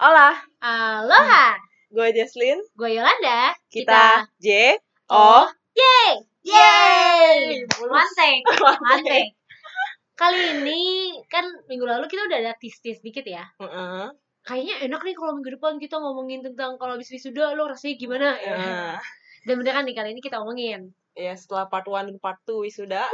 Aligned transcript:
Hola, 0.00 0.32
Aloha, 0.64 1.60
gue 1.92 2.08
Jesslyn. 2.16 2.56
gue 2.72 2.88
Yolanda. 2.88 3.52
Kita, 3.68 4.24
J 4.40 4.80
O 5.12 5.44
Yeay! 5.76 6.24
Yeay! 6.40 7.60
Manteng, 7.92 8.40
manteng. 8.80 9.28
Kali 10.16 10.40
ini 10.56 11.12
kan 11.28 11.44
minggu 11.68 11.84
lalu 11.84 12.08
kita 12.08 12.32
udah 12.32 12.40
ada 12.40 12.56
tis-tis 12.56 13.04
dikit 13.04 13.28
ya. 13.28 13.44
Heeh. 13.60 14.08
Kayaknya 14.40 14.88
enak 14.88 15.04
nih 15.04 15.12
kalau 15.20 15.36
minggu 15.36 15.60
depan 15.60 15.76
kita 15.76 16.00
ngomongin 16.00 16.40
tentang 16.48 16.80
kalau 16.80 16.96
habis 16.96 17.12
wisuda 17.12 17.52
lo 17.52 17.68
rasanya 17.68 18.00
gimana 18.00 18.40
ya. 18.40 18.56
Heeh. 18.56 18.92
Dan 19.44 19.60
beneran 19.60 19.84
nih 19.84 20.00
kali 20.00 20.16
ini 20.16 20.24
kita 20.24 20.40
omongin. 20.40 20.96
Ya 21.12 21.36
setelah 21.36 21.68
part 21.68 21.84
1 21.84 22.08
dan 22.08 22.16
part 22.16 22.40
2 22.48 22.64
wisuda 22.64 23.04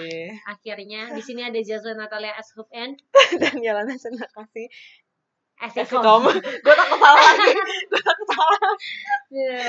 eh, 0.00 0.32
Akhirnya 0.48 1.12
di 1.12 1.20
sini 1.20 1.44
ada 1.44 1.60
Jasmine 1.60 2.00
Natalia. 2.00 2.32
Hoop 2.56 2.72
and 2.72 2.96
dan 3.44 3.60
Yolanda 3.60 3.92
Sena 4.00 4.24
kasih 4.32 4.72
Esikom. 5.60 6.22
Gue 6.64 6.74
takut 6.74 6.98
salah 6.98 7.22
lagi. 7.24 7.50
Gue 7.90 8.00
takut 8.00 8.28
salah. 8.28 8.58
Iya. 9.28 9.60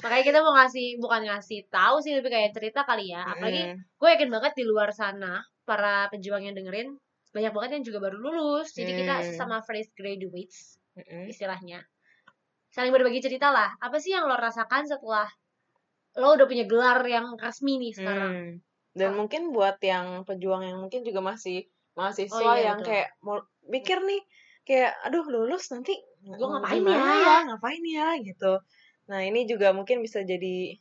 Makanya 0.00 0.24
kita 0.24 0.38
mau 0.40 0.52
ngasih 0.54 0.86
bukan 0.96 1.20
ngasih 1.26 1.60
tahu 1.68 1.96
sih 2.00 2.12
lebih 2.12 2.28
kayak 2.28 2.52
cerita 2.52 2.84
kali 2.84 3.12
ya. 3.12 3.24
Apalagi 3.26 3.72
Mm. 3.72 3.76
gue 3.96 4.08
yakin 4.10 4.30
banget 4.30 4.52
di 4.54 4.64
luar 4.64 4.88
sana 4.90 5.40
para 5.62 6.08
pejuang 6.08 6.42
yang 6.42 6.52
dengerin 6.52 6.96
banyak 7.30 7.52
banget 7.52 7.70
yang 7.78 7.84
juga 7.86 7.98
baru 8.02 8.16
lulus 8.18 8.74
jadi 8.74 8.90
kita 8.90 9.14
Hmm. 9.22 9.34
sama 9.38 9.56
fresh 9.62 9.94
graduates 9.94 10.82
istilahnya 11.30 11.78
saling 12.68 12.90
berbagi 12.90 13.22
cerita 13.22 13.54
lah 13.54 13.70
apa 13.78 13.94
sih 13.96 14.10
yang 14.10 14.26
lo 14.26 14.34
rasakan 14.34 14.82
setelah 14.82 15.30
lo 16.16 16.34
udah 16.34 16.42
punya 16.44 16.66
gelar 16.66 16.98
yang 17.06 17.38
resmi 17.38 17.78
nih 17.78 17.94
sekarang 17.94 18.32
Hmm. 18.34 18.52
Dan 18.90 19.14
mungkin 19.14 19.54
buat 19.54 19.78
yang 19.78 20.26
pejuang 20.26 20.66
yang 20.66 20.82
mungkin 20.82 21.06
juga 21.06 21.22
masih 21.22 21.62
mahasiswa 21.94 22.34
Oh, 22.34 22.58
iya, 22.58 22.74
yang 22.74 22.82
betul. 22.82 22.90
kayak 22.90 23.08
mau 23.22 23.38
mikir 23.64 24.02
nih 24.02 24.18
kayak 24.70 24.94
aduh 25.02 25.26
lulus 25.26 25.66
nanti 25.74 25.98
Gua 26.22 26.46
mau 26.46 26.62
ngapain 26.62 26.78
gimana 26.78 27.12
ya? 27.18 27.36
ngapain 27.50 27.82
ya 27.82 28.08
gitu. 28.22 28.52
Nah, 29.10 29.20
ini 29.26 29.42
juga 29.42 29.74
mungkin 29.74 29.98
bisa 29.98 30.22
jadi 30.22 30.78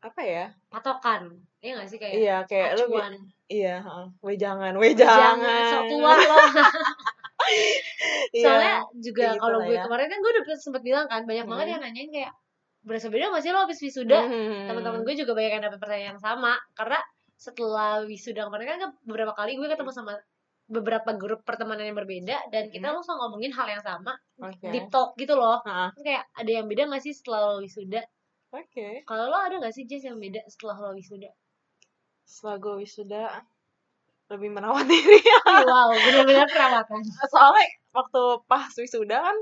apa 0.00 0.22
ya? 0.24 0.44
patokan 0.72 1.36
iya 1.60 1.76
gak 1.76 1.88
sih 1.92 1.98
kayak 2.00 2.14
Iya, 2.16 2.36
kayak 2.48 2.68
lu 2.80 2.86
iya, 3.52 3.76
heeh. 3.82 4.06
Weh 4.22 4.36
jangan, 4.38 4.72
weh 4.80 4.94
jangan 4.94 5.36
jangan. 5.36 5.64
sok 5.68 5.82
tua 5.90 6.12
lo 6.14 6.36
Iya. 8.32 8.42
soalnya 8.42 8.74
juga 8.98 9.24
gitu 9.34 9.40
kalau 9.40 9.58
gue 9.62 9.76
ya. 9.76 9.82
kemarin 9.86 10.06
kan 10.10 10.18
gue 10.18 10.30
udah 10.34 10.44
sempet 10.58 10.82
bilang 10.82 11.06
kan 11.06 11.22
banyak 11.26 11.46
banget 11.46 11.66
Hmm. 11.66 11.72
yang 11.78 11.82
nanyain 11.82 12.10
kayak 12.10 12.32
berasa 12.86 13.06
beda 13.10 13.34
gak 13.34 13.42
sih 13.42 13.50
lo 13.50 13.60
habis 13.66 13.78
wisuda 13.82 14.18
Mhm. 14.24 14.66
teman-teman 14.70 15.00
gue 15.02 15.14
juga 15.18 15.32
banyak 15.34 15.52
yang 15.58 15.64
dapet 15.66 15.78
pertanyaan 15.82 16.08
yang 16.14 16.22
sama 16.22 16.54
karena 16.78 16.98
setelah 17.36 18.02
wisuda 18.06 18.46
kemarin 18.46 18.66
kan 18.66 18.78
beberapa 19.04 19.32
kali 19.34 19.58
gue 19.58 19.66
ketemu 19.66 19.90
sama 19.92 20.12
beberapa 20.66 21.14
grup 21.14 21.46
pertemanan 21.46 21.86
yang 21.86 21.94
berbeda 21.94 22.50
dan 22.50 22.66
kita 22.68 22.90
Hmm. 22.90 22.98
langsung 22.98 23.14
ngomongin 23.16 23.54
hal 23.54 23.66
yang 23.66 23.80
sama 23.80 24.18
Oke. 24.42 24.66
deep 24.68 24.90
talk 24.90 25.14
gitu 25.14 25.32
loh. 25.32 25.62
Terus 25.62 26.02
kayak 26.02 26.24
ada 26.34 26.50
yang 26.50 26.66
beda 26.66 26.90
gak 26.90 27.02
sih 27.02 27.14
setelah 27.14 27.54
lo 27.54 27.62
wisuda 27.62 28.02
Oke. 28.50 29.06
kalau 29.06 29.30
lo 29.30 29.38
ada 29.38 29.56
gak 29.58 29.70
sih 29.70 29.86
Jess 29.86 30.02
yang 30.04 30.18
beda 30.18 30.42
setelah 30.46 30.74
lo 30.80 30.90
wisuda 30.92 31.30
Setelah 32.26 32.56
gue 32.58 32.74
wisuda 32.82 33.22
lebih 34.26 34.50
merawat 34.50 34.82
diri. 34.90 35.22
Wow 35.46 35.94
benar-benar 35.94 36.50
perawatan 36.50 36.98
Soalnya 37.32 37.62
waktu 37.94 38.22
pas 38.44 38.70
wisuda 38.74 39.22
kan 39.22 39.36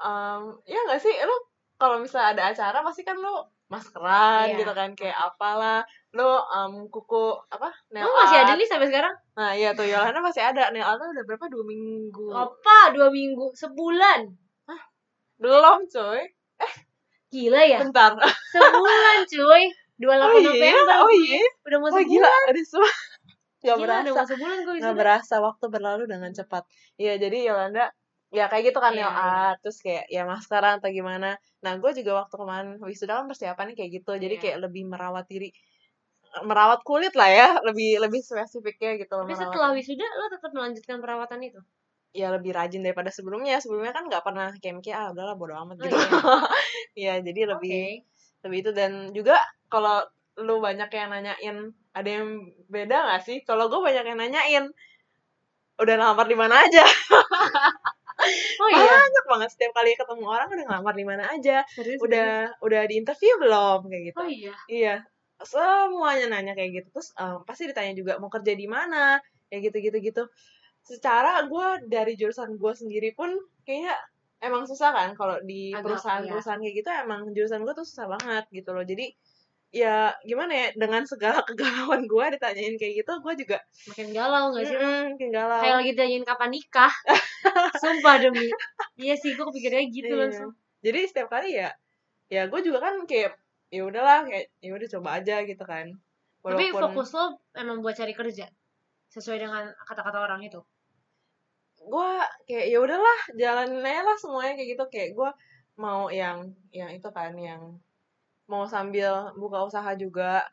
em, 0.00 0.42
ya 0.64 0.80
nggak 0.80 0.98
sih 0.98 1.12
lu 1.12 1.36
kalau 1.76 2.00
misalnya 2.00 2.32
ada 2.32 2.42
acara 2.50 2.80
pasti 2.80 3.04
kan 3.04 3.20
lu 3.20 3.36
maskeran 3.72 4.52
Iya. 4.52 4.58
gitu 4.60 4.72
kan 4.76 4.90
kayak 4.94 5.16
apalah. 5.16 5.80
Lu 6.12 6.26
em, 6.26 6.72
kuku 6.92 7.24
apa 7.50 7.68
nail 7.90 8.06
lo 8.06 8.12
masih 8.14 8.38
ada 8.44 8.52
nih 8.54 8.68
sampai 8.68 8.86
sekarang? 8.88 9.14
Nah 9.34 9.50
iya 9.56 9.72
tuh 9.72 9.86
Yolanda 9.88 10.20
masih 10.20 10.42
ada. 10.44 10.70
Nail 10.70 10.84
artnya 10.86 11.10
udah 11.10 11.24
berapa? 11.26 11.44
Dua 11.50 11.64
minggu. 11.66 12.26
Apa? 12.30 12.92
Dua 12.94 13.08
minggu? 13.10 13.50
Sebulan? 13.56 14.20
Belum 15.40 15.78
coy 15.90 16.22
gila 17.34 17.60
ya? 17.66 17.78
Bentar. 17.82 18.14
Sebulan 18.54 19.26
cuy. 19.26 19.64
28 19.98 20.06
oh 20.06 20.38
iya? 20.38 20.50
November 20.50 20.96
oh 21.02 21.10
iya? 21.10 21.42
Udah 21.66 21.78
mau 21.82 21.86
oh 21.86 21.90
sebulan. 21.98 22.10
gila 22.10 22.30
ada 22.50 22.60
semua. 22.62 22.92
Nggak 23.64 23.76
Gila, 23.80 23.86
udah 23.88 23.96
berasa. 24.04 24.14
mau 24.14 24.26
sebulan 24.28 24.56
gue 24.60 24.74
wisuda 24.76 24.92
berasa 24.94 25.34
waktu 25.40 25.64
berlalu 25.72 26.04
dengan 26.04 26.30
cepat. 26.36 26.62
Iya 27.00 27.16
jadi 27.18 27.38
Yolanda 27.50 27.84
ya 28.38 28.44
kayak 28.50 28.64
gitu 28.74 28.78
kan 28.84 28.92
nail 28.98 29.10
art 29.10 29.56
terus 29.62 29.78
kayak 29.84 30.04
ya 30.14 30.22
maskeran 30.32 30.74
atau 30.82 30.90
gimana? 30.98 31.28
Nah 31.64 31.72
gue 31.82 31.90
juga 31.98 32.12
waktu 32.26 32.34
kemarin 32.42 32.68
wisuda 32.82 33.12
kan 33.22 33.26
persiapannya 33.30 33.74
kayak 33.78 33.90
gitu. 34.02 34.12
Jadi 34.24 34.34
Iya. 34.36 34.42
kayak 34.42 34.58
lebih 34.68 34.82
merawat 34.92 35.26
diri 35.32 35.48
merawat 36.48 36.80
kulit 36.88 37.14
lah 37.20 37.30
ya. 37.30 37.48
Lebih 37.68 38.02
lebih 38.04 38.20
spesifiknya 38.28 38.90
gitu 39.02 39.14
tapi 39.14 39.32
merawat 39.32 39.40
setelah 39.40 39.70
wisuda 39.76 40.06
lo 40.20 40.26
tetap 40.34 40.50
melanjutkan 40.56 40.98
perawatan 41.04 41.40
itu? 41.48 41.60
Ya 42.14 42.28
lebih 42.34 42.52
rajin 42.58 42.82
daripada 42.86 43.10
sebelumnya. 43.10 43.58
Sebelumnya 43.62 43.92
kan 43.96 44.04
nggak 44.10 44.22
pernah 44.26 44.46
kayak 44.62 44.74
mikir 44.78 44.94
ah 44.94 45.10
udahlah 45.14 45.34
bodo 45.40 45.54
amat 45.66 45.76
Oh, 45.78 45.84
gitu 45.86 45.96
iya. 45.98 46.10
ya 47.04 47.14
jadi 47.26 47.40
lebih 47.54 47.78
Oke. 47.80 48.46
lebih 48.46 48.58
itu. 48.62 48.70
Dan 48.74 48.92
juga 49.16 49.36
kalau 49.72 50.02
lu 50.38 50.58
banyak 50.62 50.90
yang 50.90 51.08
nanyain 51.14 51.56
ada 51.94 52.08
yang 52.10 52.26
beda 52.70 52.96
gak 53.14 53.22
sih? 53.26 53.38
Kalau 53.46 53.70
gue 53.70 53.78
banyak 53.78 54.04
yang 54.06 54.18
nanyain 54.18 54.64
udah 55.82 55.96
lamar 55.98 56.26
di 56.30 56.36
mana 56.38 56.54
aja 56.62 56.86
Oh 58.62 58.68
iya, 58.70 58.84
banyak 58.84 59.24
banget. 59.28 59.48
Setiap 59.54 59.72
kali 59.76 59.90
ketemu 59.94 60.24
orang 60.24 60.48
udah 60.48 60.64
ngelamar 60.66 60.94
di 60.94 61.04
mana 61.06 61.24
aja. 61.30 61.56
Serius. 61.72 62.00
udah 62.00 62.30
udah 62.60 62.82
di 62.88 62.94
interview 63.00 63.34
belum? 63.40 63.88
Kayak 63.88 64.02
gitu. 64.12 64.18
Oh 64.20 64.28
iya. 64.28 64.54
iya. 64.70 64.94
Semuanya 65.42 66.26
nanya 66.30 66.52
kayak 66.56 66.82
gitu. 66.82 66.88
Terus 66.94 67.08
em, 67.18 67.38
pasti 67.44 67.68
ditanya 67.68 67.92
juga 67.92 68.12
mau 68.22 68.30
kerja 68.32 68.52
di 68.54 68.66
mana? 68.70 69.18
Kayak 69.48 69.60
gitu 69.70 69.76
gitu 69.90 69.96
gitu. 70.00 70.22
Secara 70.84 71.44
gue 71.48 71.88
dari 71.88 72.16
jurusan 72.16 72.56
gue 72.60 72.72
sendiri 72.76 73.16
pun 73.16 73.32
kayaknya 73.64 73.96
emang 74.44 74.68
susah 74.68 74.92
kan 74.92 75.16
kalau 75.16 75.40
di 75.40 75.72
perusahaan-perusahaan 75.72 76.60
kayak 76.60 76.74
gitu 76.84 76.90
emang 76.92 77.32
jurusan 77.32 77.64
gue 77.64 77.72
tuh 77.72 77.86
susah 77.88 78.06
banget 78.12 78.44
gitu 78.52 78.70
loh. 78.76 78.84
Jadi 78.84 79.08
ya 79.74 80.14
gimana 80.22 80.54
ya 80.54 80.66
dengan 80.78 81.02
segala 81.02 81.42
kegalauan 81.50 82.06
gue 82.06 82.24
ditanyain 82.38 82.78
kayak 82.78 82.94
gitu 83.02 83.12
gue 83.18 83.34
juga 83.42 83.58
Makin 83.90 84.08
galau 84.14 84.54
gak 84.54 84.64
sih? 84.64 84.76
mm 84.78 85.18
makin 85.18 85.30
galau 85.34 85.58
Kayak 85.58 85.76
lagi 85.82 85.90
ditanyain 85.92 86.24
kapan 86.24 86.50
nikah. 86.54 86.92
Sumpah 87.82 88.14
demi. 88.22 88.46
Iya 88.94 89.14
sih, 89.18 89.34
gue 89.34 89.44
kepikirannya 89.44 89.86
gitu 89.90 90.14
Iya. 90.14 90.20
langsung. 90.22 90.50
jadi 90.78 90.98
setiap 91.04 91.28
kali 91.28 91.58
ya 91.58 91.74
ya 92.28 92.46
gue 92.46 92.60
juga 92.60 92.78
kan 92.80 92.94
kayak 93.04 93.34
ya 93.68 93.82
udahlah 93.82 94.22
kayak 94.24 94.46
ya 94.60 94.70
udah 94.72 94.88
coba 94.94 95.08
aja 95.18 95.42
gitu 95.42 95.64
kan 95.64 95.90
Tapi 96.44 96.70
Walaupun 96.70 96.80
fokus 96.92 97.10
lo 97.12 97.24
emang 97.52 97.80
buat 97.80 97.96
cari 97.96 98.12
kerja. 98.12 98.46
Sesuai 99.10 99.42
dengan 99.42 99.64
kata-kata 99.82 100.18
orang 100.20 100.40
itu. 100.40 100.60
gue 101.84 102.10
kayak 102.46 102.66
ya 102.68 102.78
udahlah 102.80 103.18
jalanin 103.34 103.82
aja 103.82 104.02
lah 104.02 104.16
semuanya 104.16 104.56
kayak 104.56 104.68
gitu 104.72 104.84
kayak 104.88 105.10
gue 105.12 105.30
mau 105.76 106.08
yang 106.08 106.38
yang 106.70 106.88
itu 106.88 107.08
kan 107.10 107.36
yang 107.36 107.60
mau 108.50 108.64
sambil 108.68 109.32
buka 109.40 109.58
usaha 109.68 109.90
juga. 109.96 110.44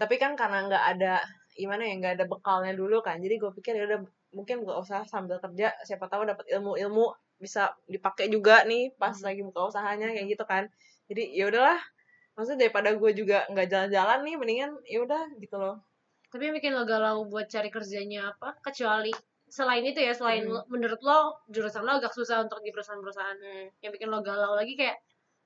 Tapi 0.00 0.14
kan 0.22 0.32
karena 0.40 0.58
nggak 0.70 0.84
ada 0.96 1.14
gimana 1.56 1.82
ya 1.88 1.94
nggak 2.00 2.14
ada 2.20 2.24
bekalnya 2.30 2.72
dulu 2.76 3.00
kan. 3.02 3.16
Jadi 3.24 3.34
gue 3.42 3.50
pikir 3.58 3.72
ya 3.80 3.84
udah 3.88 4.00
mungkin 4.36 4.62
buka 4.62 4.74
usaha 4.84 5.02
sambil 5.08 5.40
kerja 5.40 5.72
siapa 5.88 6.06
tahu 6.12 6.22
dapat 6.28 6.44
ilmu-ilmu 6.52 7.06
bisa 7.40 7.72
dipakai 7.88 8.28
juga 8.32 8.64
nih 8.68 8.92
pas 9.00 9.12
Hmm. 9.16 9.26
lagi 9.26 9.40
buka 9.44 9.60
usahanya 9.72 10.08
kayak 10.14 10.28
gitu 10.36 10.44
kan. 10.46 10.64
Jadi 11.10 11.22
ya 11.38 11.44
udahlah 11.50 11.80
maksudnya 12.36 12.68
daripada 12.68 12.90
gue 12.94 13.10
juga 13.16 13.38
nggak 13.52 13.66
jalan-jalan 13.72 14.18
nih 14.26 14.34
mendingan 14.40 14.70
ya 14.86 14.98
udah 15.06 15.22
gitu 15.40 15.56
loh. 15.58 15.76
Tapi 16.32 16.42
yang 16.50 16.54
bikin 16.58 16.72
lo 16.76 16.84
galau 16.84 17.24
buat 17.32 17.46
cari 17.48 17.70
kerjanya 17.72 18.34
apa? 18.36 18.54
Kecuali 18.60 19.10
selain 19.48 19.84
itu 19.86 20.00
ya, 20.02 20.12
selain 20.12 20.44
Hmm. 20.44 20.52
lo- 20.58 20.66
menurut 20.68 21.00
lo 21.02 21.18
jurusan 21.48 21.82
lo 21.86 21.98
agak 22.02 22.12
susah 22.12 22.42
untuk 22.44 22.60
di 22.60 22.70
perusahaan-perusahaan. 22.74 23.38
Yang 23.80 23.92
bikin 23.96 24.08
lo 24.12 24.20
galau 24.20 24.52
lagi 24.58 24.74
kayak 24.76 24.98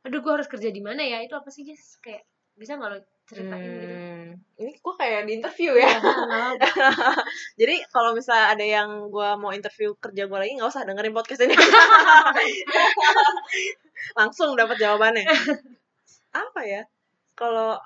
aduh 0.06 0.20
gue 0.24 0.32
harus 0.32 0.48
kerja 0.48 0.72
di 0.72 0.80
mana 0.80 1.04
ya 1.04 1.20
itu 1.20 1.36
apa 1.36 1.52
sih 1.52 1.66
Jess 1.68 2.00
kayak 2.00 2.24
bisa 2.56 2.76
nggak 2.76 2.90
lo 2.92 2.98
ceritain 3.28 3.70
gitu 3.80 3.96
Hmm, 4.20 4.36
ini 4.60 4.70
gue 4.76 4.94
kayak 5.00 5.20
di 5.26 5.32
interview 5.40 5.72
ya 5.80 5.88
Ya, 5.90 5.96
apa-apa. 5.96 6.60
Jadi 7.60 7.74
kalau 7.88 8.10
misalnya 8.12 8.46
ada 8.52 8.66
yang 8.66 9.08
gue 9.08 9.28
mau 9.40 9.50
interview 9.50 9.96
kerja 9.96 10.28
gue 10.28 10.38
lagi 10.38 10.52
nggak 10.60 10.70
usah 10.70 10.84
dengerin 10.84 11.14
podcast 11.16 11.40
ini. 11.46 11.56
Langsung 14.18 14.54
dapat 14.54 14.76
jawabannya. 14.78 15.26
Apa 16.34 16.60
ya? 16.62 16.82
Kalau 17.34 17.80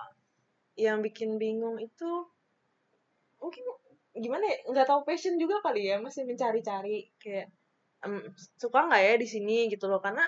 yang 0.75 1.00
bikin 1.06 1.38
bingung 1.38 1.78
itu 1.78 2.10
mungkin 3.38 3.62
gimana 4.17 4.44
ya? 4.49 4.56
Nggak 4.69 4.87
tahu 4.90 5.00
passion 5.06 5.38
juga 5.38 5.60
kali 5.64 5.93
ya, 5.93 5.96
masih 6.02 6.26
mencari-cari 6.28 7.08
kayak 7.22 7.49
em, 8.05 8.20
suka 8.58 8.90
nggak 8.90 9.00
ya 9.00 9.14
di 9.17 9.28
sini 9.28 9.70
gitu 9.72 9.88
loh 9.88 10.02
karena 10.02 10.25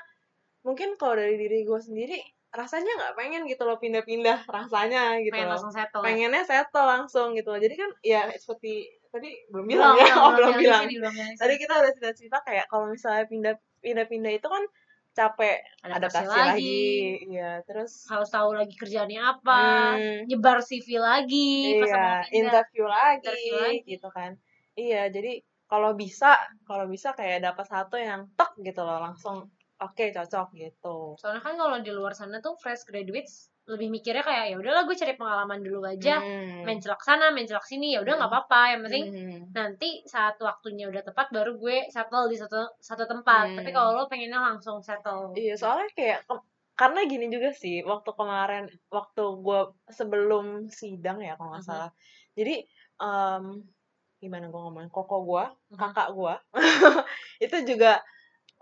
mungkin 0.66 0.88
kalau 1.00 1.14
dari 1.20 1.34
diri 1.42 1.58
gue 1.68 1.80
sendiri 1.88 2.16
rasanya 2.60 2.92
nggak 2.98 3.14
pengen 3.20 3.42
gitu 3.50 3.62
loh 3.68 3.76
pindah-pindah 3.82 4.38
rasanya 4.56 5.02
gitu 5.22 5.32
pengen 5.34 5.48
loh 5.50 5.52
langsung 5.54 5.72
settle 5.76 6.02
ya. 6.02 6.06
pengennya 6.06 6.42
settle 6.50 6.86
langsung 6.92 7.28
gitu 7.38 7.48
loh. 7.52 7.60
Jadi 7.64 7.74
kan 7.82 7.90
ya 8.02 8.20
seperti 8.42 8.72
tadi 9.12 9.30
belum 9.52 9.66
Belum, 9.66 9.72
bilang 9.72 9.94
ya, 9.98 10.06
belum, 10.14 10.24
oh 10.24 10.30
belum 10.38 10.52
bilang. 10.62 10.82
sini, 10.86 10.94
belum 11.00 11.14
Tadi 11.40 11.54
kita 11.62 11.72
udah 11.80 11.92
cerita-cerita 11.96 12.38
kayak 12.46 12.64
kalau 12.70 12.86
misalnya 12.94 13.24
pindah 13.30 13.54
pindah-pindah 13.84 14.32
itu 14.38 14.48
kan 14.48 14.64
capek 15.16 15.56
Adaptasi 15.86 16.24
adaptasi, 16.24 16.36
lagi. 16.36 16.62
lagi. 16.62 17.32
Iya, 17.32 17.50
terus 17.66 17.90
harus 18.12 18.28
tahu 18.28 18.50
lagi 18.52 18.74
kerjaannya 18.76 19.20
apa 19.32 19.60
hmm, 19.96 20.28
nyebar 20.28 20.58
CV 20.60 20.88
lagi 21.00 21.48
iya, 21.80 22.28
interview 22.36 22.84
lagi, 22.84 23.24
Interview 23.24 23.54
lagi. 23.56 23.78
gitu 23.96 24.08
kan. 24.12 24.30
Iya, 24.76 25.02
jadi 25.08 25.32
kalau 25.66 25.90
bisa, 25.96 26.36
kalau 26.68 26.84
bisa 26.86 27.08
kayak 27.18 27.42
dapat 27.42 27.66
satu 27.66 27.96
yang 27.98 28.28
tek 28.38 28.50
gitu 28.62 28.80
loh, 28.86 28.98
langsung 29.02 29.48
oke 29.82 30.04
cocok 30.16 30.46
gitu 30.56 30.96
soalnya 31.20 31.42
kan 31.44 31.54
kalau 31.60 31.76
di 31.84 31.92
luar 31.92 32.12
sana 32.16 32.40
tuh 32.44 32.54
fresh 32.62 32.82
graduates 32.88 33.52
lebih 33.66 33.88
mikirnya 33.90 34.22
kayak 34.22 34.44
ya 34.54 34.56
udahlah 34.62 34.82
gue 34.86 34.96
cari 34.96 35.14
pengalaman 35.18 35.60
dulu 35.66 35.80
aja 35.84 36.22
Hmm. 36.22 36.62
main 36.64 36.78
celak 36.82 37.02
sana 37.02 37.34
main 37.34 37.46
celak 37.50 37.66
sini 37.66 37.94
ya 37.94 38.00
udah 38.04 38.14
nggak 38.18 38.30
Hmm. 38.30 38.32
apa-apa 38.32 38.60
yang 38.72 38.80
penting 38.86 39.04
Hmm. 39.12 39.42
nanti 39.56 39.88
saat 40.06 40.36
waktunya 40.38 40.86
udah 40.92 41.02
tepat 41.02 41.26
baru 41.32 41.56
gue 41.58 41.76
settle 41.90 42.28
di 42.32 42.36
satu 42.38 42.60
satu 42.78 43.04
tempat 43.08 43.46
Hmm. 43.48 43.56
tapi 43.58 43.70
kalau 43.74 43.90
lo 43.96 44.04
pengennya 44.10 44.38
langsung 44.38 44.78
settle 44.84 45.32
Iya, 45.36 45.54
soalnya 45.60 45.88
kayak 45.98 46.20
karena 46.76 47.00
gini 47.08 47.26
juga 47.32 47.50
sih, 47.56 47.80
waktu 47.90 48.10
kemarin, 48.20 48.64
waktu 48.92 49.22
gue 49.44 49.60
sebelum 49.98 50.68
sidang 50.68 51.18
ya 51.24 51.32
kalau 51.40 51.50
nggak 51.56 51.64
Mhm. 51.64 51.68
salah. 51.68 51.90
Jadi 52.36 52.54
em, 53.00 53.44
gimana 54.22 54.44
gue 54.52 54.60
ngomongin, 54.60 54.90
koko 54.92 55.16
gue, 55.28 55.44
Mhm. 55.70 55.78
kakak 55.80 56.08
gue, 56.16 56.34
itu 57.44 57.56
juga 57.70 58.00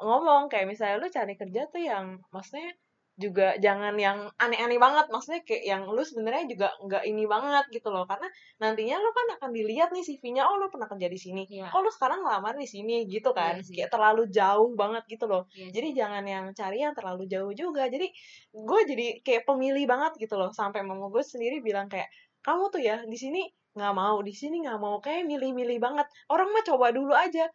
ngomong 0.04 0.42
kayak 0.52 0.66
misalnya 0.68 0.96
lu 1.00 1.08
cari 1.08 1.34
kerja 1.40 1.60
tuh 1.72 1.82
yang 1.82 2.20
maksudnya 2.34 2.76
juga 3.14 3.54
jangan 3.62 3.94
yang 3.94 4.26
aneh-aneh 4.42 4.74
banget 4.74 5.06
maksudnya 5.06 5.46
kayak 5.46 5.62
yang 5.62 5.82
lu 5.86 6.02
sebenarnya 6.02 6.50
juga 6.50 6.68
nggak 6.82 7.04
ini 7.06 7.24
banget 7.30 7.64
gitu 7.70 7.94
loh. 7.94 8.10
Karena 8.10 8.26
nantinya 8.58 8.98
lu 8.98 9.10
kan 9.14 9.26
akan 9.38 9.50
dilihat 9.54 9.94
nih 9.94 10.02
CV-nya 10.02 10.42
oh 10.50 10.58
lu 10.58 10.66
pernah 10.66 10.90
kerja 10.90 11.06
di 11.06 11.18
sini. 11.18 11.42
Iya. 11.46 11.70
kok 11.70 11.78
lu 11.78 11.90
sekarang 11.94 12.26
ngelamar 12.26 12.58
di 12.58 12.66
sini 12.66 13.06
gitu 13.06 13.30
kan. 13.30 13.62
Iya 13.62 13.66
sih. 13.66 13.74
kayak 13.78 13.90
terlalu 13.94 14.26
jauh 14.34 14.70
banget 14.74 15.06
gitu 15.06 15.30
loh. 15.30 15.46
Iya 15.54 15.70
jadi 15.70 15.88
jangan 15.94 16.24
yang 16.26 16.44
cari 16.58 16.78
yang 16.82 16.94
terlalu 16.98 17.24
jauh 17.30 17.52
juga. 17.54 17.86
Jadi 17.86 18.06
gue 18.50 18.80
jadi 18.90 19.06
kayak 19.22 19.42
pemilih 19.46 19.84
banget 19.86 20.12
gitu 20.18 20.34
loh. 20.34 20.50
Sampai 20.50 20.82
mama 20.82 21.06
gue 21.06 21.22
sendiri 21.22 21.62
bilang 21.62 21.86
kayak 21.86 22.10
kamu 22.42 22.66
tuh 22.74 22.82
ya 22.82 22.98
di 23.06 23.14
sini 23.14 23.46
nggak 23.78 23.94
mau 23.94 24.18
di 24.26 24.34
sini 24.34 24.58
nggak 24.66 24.78
mau. 24.82 24.98
Kayak 24.98 25.30
milih-milih 25.30 25.78
banget. 25.78 26.10
Orang 26.26 26.50
mah 26.50 26.66
coba 26.66 26.90
dulu 26.90 27.14
aja 27.14 27.46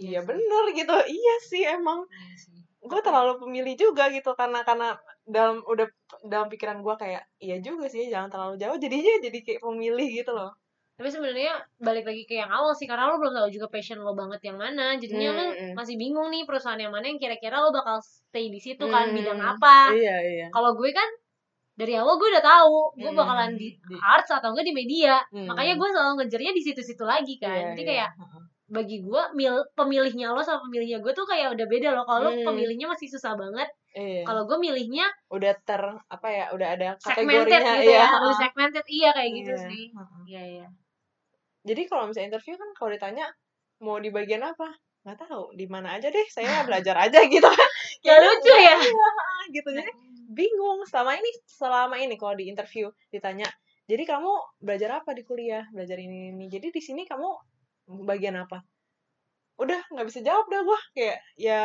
iya 0.00 0.08
Iya 0.16 0.20
bener 0.24 0.64
gitu. 0.72 0.96
Iya 0.96 1.34
sih 1.44 1.62
emang. 1.68 2.00
Iya 2.08 2.58
gue 2.80 3.00
terlalu 3.04 3.36
pemilih 3.44 3.76
juga 3.76 4.08
gitu 4.08 4.32
karena 4.32 4.64
karena 4.64 4.96
dalam 5.28 5.60
udah 5.68 5.84
dalam 6.24 6.48
pikiran 6.48 6.80
gue 6.80 6.94
kayak 6.96 7.22
iya 7.36 7.60
juga 7.60 7.84
sih 7.92 8.08
jangan 8.08 8.32
terlalu 8.32 8.54
jauh. 8.56 8.76
Jadinya 8.80 9.20
jadi 9.20 9.38
kayak 9.44 9.60
pemilih 9.60 10.08
gitu 10.08 10.32
loh. 10.32 10.48
Tapi 10.96 11.08
sebenarnya 11.08 11.60
balik 11.80 12.04
lagi 12.08 12.28
ke 12.28 12.40
yang 12.40 12.52
awal 12.52 12.72
sih 12.76 12.84
karena 12.84 13.08
lo 13.08 13.16
belum 13.20 13.32
tahu 13.32 13.48
juga 13.52 13.68
passion 13.72 14.00
lo 14.00 14.12
banget 14.16 14.40
yang 14.48 14.56
mana. 14.56 14.96
Jadinya 14.96 15.28
lo 15.32 15.44
Hmm, 15.44 15.56
hmm. 15.60 15.72
masih 15.76 15.96
bingung 16.00 16.28
nih 16.32 16.44
perusahaan 16.48 16.80
yang 16.80 16.92
mana 16.92 17.08
yang 17.12 17.20
kira-kira 17.20 17.56
lo 17.60 17.68
bakal 17.68 18.00
stay 18.00 18.48
di 18.48 18.60
situ 18.60 18.84
kan 18.88 19.12
Hmm, 19.12 19.16
bidang 19.16 19.40
apa. 19.40 19.92
Iya 19.92 20.16
iya. 20.24 20.46
Kalau 20.48 20.72
gue 20.76 20.90
kan 20.92 21.08
dari 21.76 21.96
awal 21.96 22.16
gue 22.20 22.28
udah 22.32 22.44
tahu 22.44 22.76
gue 22.96 23.12
bakalan 23.16 23.56
di 23.56 23.72
di- 23.76 24.00
arts 24.00 24.28
atau 24.28 24.52
enggak 24.52 24.68
di 24.68 24.74
media. 24.76 25.20
Hmm. 25.32 25.48
makanya 25.52 25.76
gue 25.76 25.88
selalu 25.88 26.12
ngejarnya 26.20 26.52
di 26.56 26.62
situ-situ 26.64 27.04
lagi 27.04 27.36
kan. 27.40 27.48
Iya, 27.52 27.64
jadi 27.76 27.82
iya. 27.84 27.88
kayak 27.88 28.10
bagi 28.70 29.02
gue 29.02 29.22
mil 29.34 29.66
pemilihnya 29.74 30.30
lo 30.30 30.46
sama 30.46 30.62
pemilihnya 30.62 31.02
gue 31.02 31.10
tuh 31.10 31.26
kayak 31.26 31.58
udah 31.58 31.66
beda 31.66 31.88
loh. 31.90 32.06
Kalau 32.06 32.30
Hmm. 32.30 32.46
pemilihnya 32.46 32.86
masih 32.86 33.10
susah 33.10 33.34
banget 33.34 33.66
iya. 33.98 34.22
kalau 34.22 34.46
gue 34.46 34.58
milihnya 34.62 35.10
udah 35.26 35.52
ter 35.66 35.82
apa 36.06 36.28
ya 36.30 36.44
udah 36.54 36.68
ada 36.78 36.88
segmented 37.02 37.50
kategorinya 37.50 37.74
gitu 37.82 37.90
iya. 37.90 38.06
ya 38.06 38.18
lebih 38.22 38.38
segmented. 38.38 38.84
Iya 38.86 39.10
kayak 39.10 39.30
gitu 39.34 39.52
Iya, 39.52 39.66
sih. 39.66 39.84
Iya 40.30 40.42
iya. 40.46 40.66
Jadi 41.66 41.82
kalau 41.90 42.08
misalnya 42.08 42.28
interview 42.32 42.54
kan 42.56 42.70
kalau 42.78 42.90
ditanya 42.94 43.26
mau 43.82 43.98
di 43.98 44.08
bagian 44.14 44.46
apa? 44.46 44.70
Nggak 45.02 45.18
tahu 45.26 45.44
di 45.58 45.66
mana 45.66 45.98
aja 45.98 46.08
deh 46.08 46.26
saya 46.30 46.62
belajar 46.68 46.94
aja 47.10 47.20
gitu. 47.26 47.50
Kan 48.00 48.06
ya 48.06 48.14
lucu 48.22 48.54
ya? 48.54 48.76
Iya, 48.80 49.08
gitu. 49.50 49.68
Jadi 49.74 49.90
bingung 50.30 50.86
selama 50.86 51.18
ini 51.18 51.30
selama 51.42 51.98
ini 51.98 52.14
kalau 52.14 52.38
di 52.38 52.46
interview 52.46 52.86
ditanya 53.10 53.50
jadi 53.90 54.06
kamu 54.06 54.30
belajar 54.62 55.02
apa 55.02 55.10
di 55.10 55.26
kuliah? 55.26 55.66
Belajar 55.74 55.98
ini 55.98 56.30
ini. 56.30 56.46
Jadi 56.46 56.70
di 56.70 56.78
sini 56.78 57.02
kamu 57.02 57.26
bagian 58.10 58.36
apa? 58.44 58.62
Udah 59.60 59.80
nggak 59.92 60.06
bisa 60.08 60.20
jawab 60.24 60.46
dah 60.52 60.62
gue 60.64 60.80
kayak 60.96 61.18
ya 61.36 61.62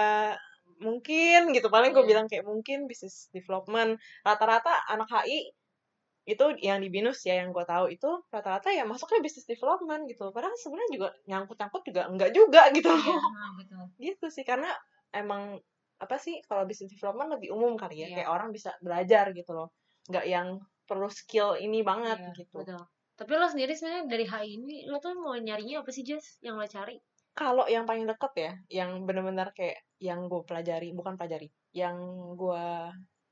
mungkin 0.83 1.55
gitu. 1.55 1.67
Paling 1.71 1.91
gue 1.95 2.03
Iya. 2.03 2.09
bilang 2.11 2.27
kayak 2.31 2.45
mungkin 2.47 2.85
business 2.89 3.31
development. 3.31 3.97
Rata-rata 4.27 4.71
anak 4.91 5.07
HI 5.11 5.39
itu 6.25 6.45
yang 6.65 6.81
di 6.81 6.89
binus 6.89 7.21
ya 7.23 7.37
yang 7.41 7.53
gue 7.53 7.65
tahu 7.69 7.85
itu 7.93 8.09
rata-rata 8.33 8.73
ya 8.73 8.83
masuknya 8.83 9.21
business 9.23 9.45
development 9.47 10.09
gitu. 10.11 10.33
Padahal 10.35 10.57
sebenarnya 10.57 10.91
juga 10.95 11.09
nyangkut-nyangkut 11.29 11.83
juga 11.89 12.01
enggak 12.11 12.31
juga 12.35 12.61
gitu. 12.75 12.89
Iya, 12.91 12.97
loh 13.15 13.29
nah, 13.37 13.49
betul. 13.59 13.83
Gitu 14.01 14.25
sih 14.33 14.43
karena 14.43 14.69
emang 15.15 15.61
apa 16.01 16.17
sih 16.19 16.43
kalau 16.49 16.67
business 16.67 16.91
development 16.91 17.39
lebih 17.39 17.49
umum 17.55 17.79
kali 17.79 18.03
ya. 18.03 18.07
Iya. 18.11 18.15
kayak 18.21 18.29
orang 18.35 18.49
bisa 18.51 18.71
belajar 18.83 19.25
gitu 19.31 19.51
loh. 19.55 19.69
Nggak 20.11 20.25
yang 20.27 20.47
perlu 20.85 21.09
skill 21.09 21.55
ini 21.57 21.81
banget 21.81 22.19
Iya, 22.21 22.33
gitu. 22.45 22.57
betul 22.61 22.83
tapi 23.15 23.31
lo 23.35 23.47
sendiri 23.47 23.71
sebenarnya 23.73 24.03
dari 24.11 24.25
HI 24.27 24.49
ini 24.59 24.77
lo 24.91 24.99
tuh 24.99 25.15
mau 25.15 25.35
nyarinya 25.35 25.81
apa 25.83 25.89
sih 25.91 26.03
Jess 26.03 26.39
yang 26.43 26.55
lo 26.59 26.67
cari 26.67 26.99
kalau 27.35 27.65
yang 27.67 27.83
paling 27.83 28.07
deket 28.07 28.33
ya 28.35 28.51
yang 28.71 29.03
bener-bener 29.07 29.51
kayak 29.51 29.83
yang 29.99 30.27
gue 30.27 30.41
pelajari 30.47 30.91
bukan 30.91 31.15
pelajari 31.15 31.47
yang 31.75 31.95
gue 32.35 32.65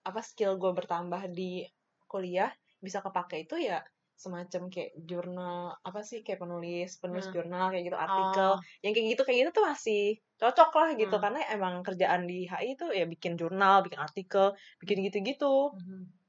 apa 0.04 0.20
skill 0.24 0.60
gue 0.60 0.72
bertambah 0.76 1.32
di 1.32 1.64
kuliah 2.08 2.52
bisa 2.84 3.00
kepake 3.00 3.48
itu 3.48 3.56
ya 3.60 3.80
semacam 4.14 4.70
kayak 4.72 4.92
jurnal 5.04 5.74
apa 5.84 6.00
sih 6.04 6.22
kayak 6.24 6.40
penulis 6.44 7.00
penulis 7.02 7.28
Hmm. 7.28 7.36
jurnal 7.36 7.66
kayak 7.72 7.84
gitu 7.88 7.98
artikel 7.98 8.52
Oh. 8.56 8.60
yang 8.84 8.92
kayak 8.96 9.08
gitu 9.16 9.22
kayak 9.24 9.38
gitu 9.44 9.52
tuh 9.58 9.66
masih 9.68 10.04
cocok 10.40 10.72
lah 10.80 10.90
gitu 10.96 11.16
Hmm. 11.18 11.24
karena 11.24 11.40
emang 11.52 11.74
kerjaan 11.84 12.24
di 12.28 12.48
HI 12.48 12.76
itu 12.76 12.86
ya 12.92 13.06
bikin 13.08 13.36
jurnal 13.36 13.84
bikin 13.84 14.00
artikel 14.00 14.54
bikin 14.80 15.00
gitu-gitu 15.08 15.72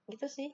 gitu 0.09 0.27
sih 0.27 0.49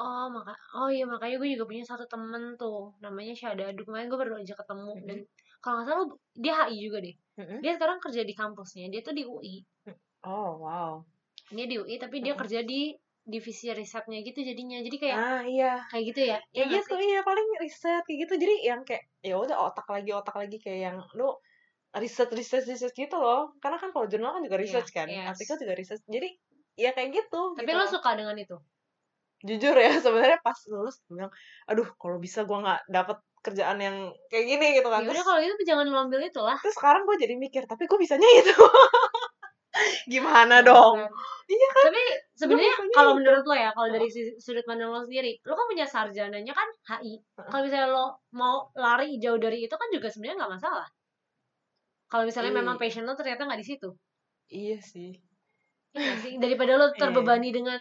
Oh 0.00 0.26
maka 0.32 0.56
oh 0.80 0.88
iya 0.88 1.04
makanya 1.04 1.36
gue 1.36 1.48
juga 1.52 1.68
punya 1.68 1.84
satu 1.84 2.08
temen 2.08 2.56
tuh 2.56 2.88
namanya 3.04 3.36
Syadadu 3.36 3.84
kemarin 3.84 4.08
gue 4.08 4.16
baru 4.16 4.40
aja 4.40 4.56
ketemu. 4.56 4.92
Mhm. 4.96 5.04
dan 5.04 5.18
kalau 5.60 5.74
nggak 5.76 5.86
salah 5.92 6.06
dia 6.40 6.52
HI 6.56 6.76
juga 6.88 6.98
deh. 7.04 7.16
Mm-mm. 7.36 7.58
dia 7.60 7.72
sekarang 7.76 8.00
kerja 8.00 8.20
di 8.24 8.34
kampusnya 8.36 8.88
dia 8.88 9.00
tuh 9.04 9.12
di 9.12 9.24
UI 9.28 9.60
oh 10.24 10.50
wow. 10.60 10.92
Dia 11.52 11.66
di 11.68 11.76
UI 11.76 12.00
tapi 12.00 12.24
dia 12.24 12.32
kerja 12.32 12.64
di 12.64 12.96
divisi 13.20 13.68
risetnya 13.70 14.24
gitu 14.24 14.40
jadinya. 14.40 14.80
Jadi 14.80 14.96
kayak 14.96 15.16
ah 15.16 15.42
iya. 15.44 15.84
kayak 15.92 16.04
gitu 16.14 16.20
ya? 16.32 16.38
Ya 16.56 16.64
nggak 16.64 16.84
gitu. 16.88 16.96
iya 16.96 17.20
paling 17.20 17.46
riset 17.60 18.02
kayak 18.08 18.18
gitu. 18.24 18.34
Jadi 18.40 18.54
yang 18.64 18.80
kayak 18.84 19.04
ya 19.20 19.36
udah 19.36 19.56
otak 19.68 19.86
lagi 19.88 20.10
otak 20.16 20.36
lagi 20.36 20.56
kayak 20.56 20.80
yang 20.90 20.96
lu 21.12 21.28
riset 21.96 22.32
riset 22.32 22.64
riset 22.64 22.92
gitu 22.96 23.16
loh. 23.20 23.52
Karena 23.60 23.76
kan 23.76 23.92
kalau 23.92 24.08
jurnal 24.08 24.32
kan 24.32 24.42
juga 24.44 24.56
Iya, 24.56 24.64
research 24.64 24.90
kan? 24.96 25.06
yes. 25.12 25.36
artikel 25.36 25.56
juga 25.60 25.74
riset. 25.76 26.00
Jadi 26.08 26.28
ya 26.80 26.90
kayak 26.96 27.10
gitu 27.12 27.40
tapi 27.58 27.68
gitu 27.68 27.76
lo 27.76 27.84
suka 27.84 28.16
dengan 28.16 28.36
itu 28.40 28.56
jujur 29.40 29.72
ya 29.72 29.92
sebenarnya 30.04 30.38
pas 30.44 30.58
lulus 30.68 31.00
gue 31.08 31.16
bilang 31.16 31.32
aduh 31.64 31.88
kalau 31.96 32.20
bisa 32.20 32.44
gue 32.44 32.58
nggak 32.60 32.80
dapet 32.92 33.18
kerjaan 33.40 33.80
yang 33.80 33.96
kayak 34.28 34.44
gini 34.52 34.66
gitu 34.76 34.88
kan. 34.92 35.00
Ya 35.00 35.16
terus, 35.16 35.24
kalau 35.24 35.40
gitu 35.40 35.64
jangan 35.64 35.88
lo 35.88 35.96
ambil 36.04 36.20
itu 36.20 36.40
lah. 36.44 36.60
terus 36.60 36.76
sekarang 36.76 37.08
gue 37.08 37.16
jadi 37.24 37.34
mikir 37.40 37.64
tapi 37.64 37.88
gue 37.88 37.96
bisanya 37.96 38.28
itu. 38.36 38.52
Gimana 40.12 40.60
dong? 40.60 40.98
iya 41.48 41.68
kan? 41.72 41.88
Tapi 41.88 42.02
sebenarnya 42.36 42.74
kalau 42.92 43.16
menurut 43.16 43.42
lo 43.46 43.54
ya 43.56 43.70
kalau 43.72 43.88
dari 43.88 44.06
sudut 44.36 44.62
pandang 44.68 44.92
lo 44.92 45.00
sendiri 45.02 45.40
lo 45.46 45.56
kan 45.56 45.66
punya 45.66 45.86
sarjananya 45.88 46.52
kan 46.52 46.68
HI 47.00 47.22
kalau 47.48 47.62
misalnya 47.64 47.88
lo 47.90 48.06
mau 48.36 48.68
lari 48.76 49.16
jauh 49.18 49.40
dari 49.40 49.64
itu 49.64 49.72
kan 49.74 49.88
juga 49.88 50.12
sebenarnya 50.12 50.36
nggak 50.44 50.52
masalah. 50.60 50.86
Kalau 52.10 52.24
misalnya 52.28 52.52
Iya. 52.52 52.60
memang 52.60 52.76
passion 52.76 53.06
lo 53.08 53.14
ternyata 53.16 53.46
nggak 53.48 53.60
di 53.62 53.66
situ. 53.66 53.88
Iya 54.50 54.78
sih. 54.84 55.10
Iya 55.96 56.14
sih? 56.22 56.32
Daripada 56.36 56.76
lo 56.76 56.86
Iya. 56.92 56.98
terbebani 57.00 57.48
dengan 57.54 57.78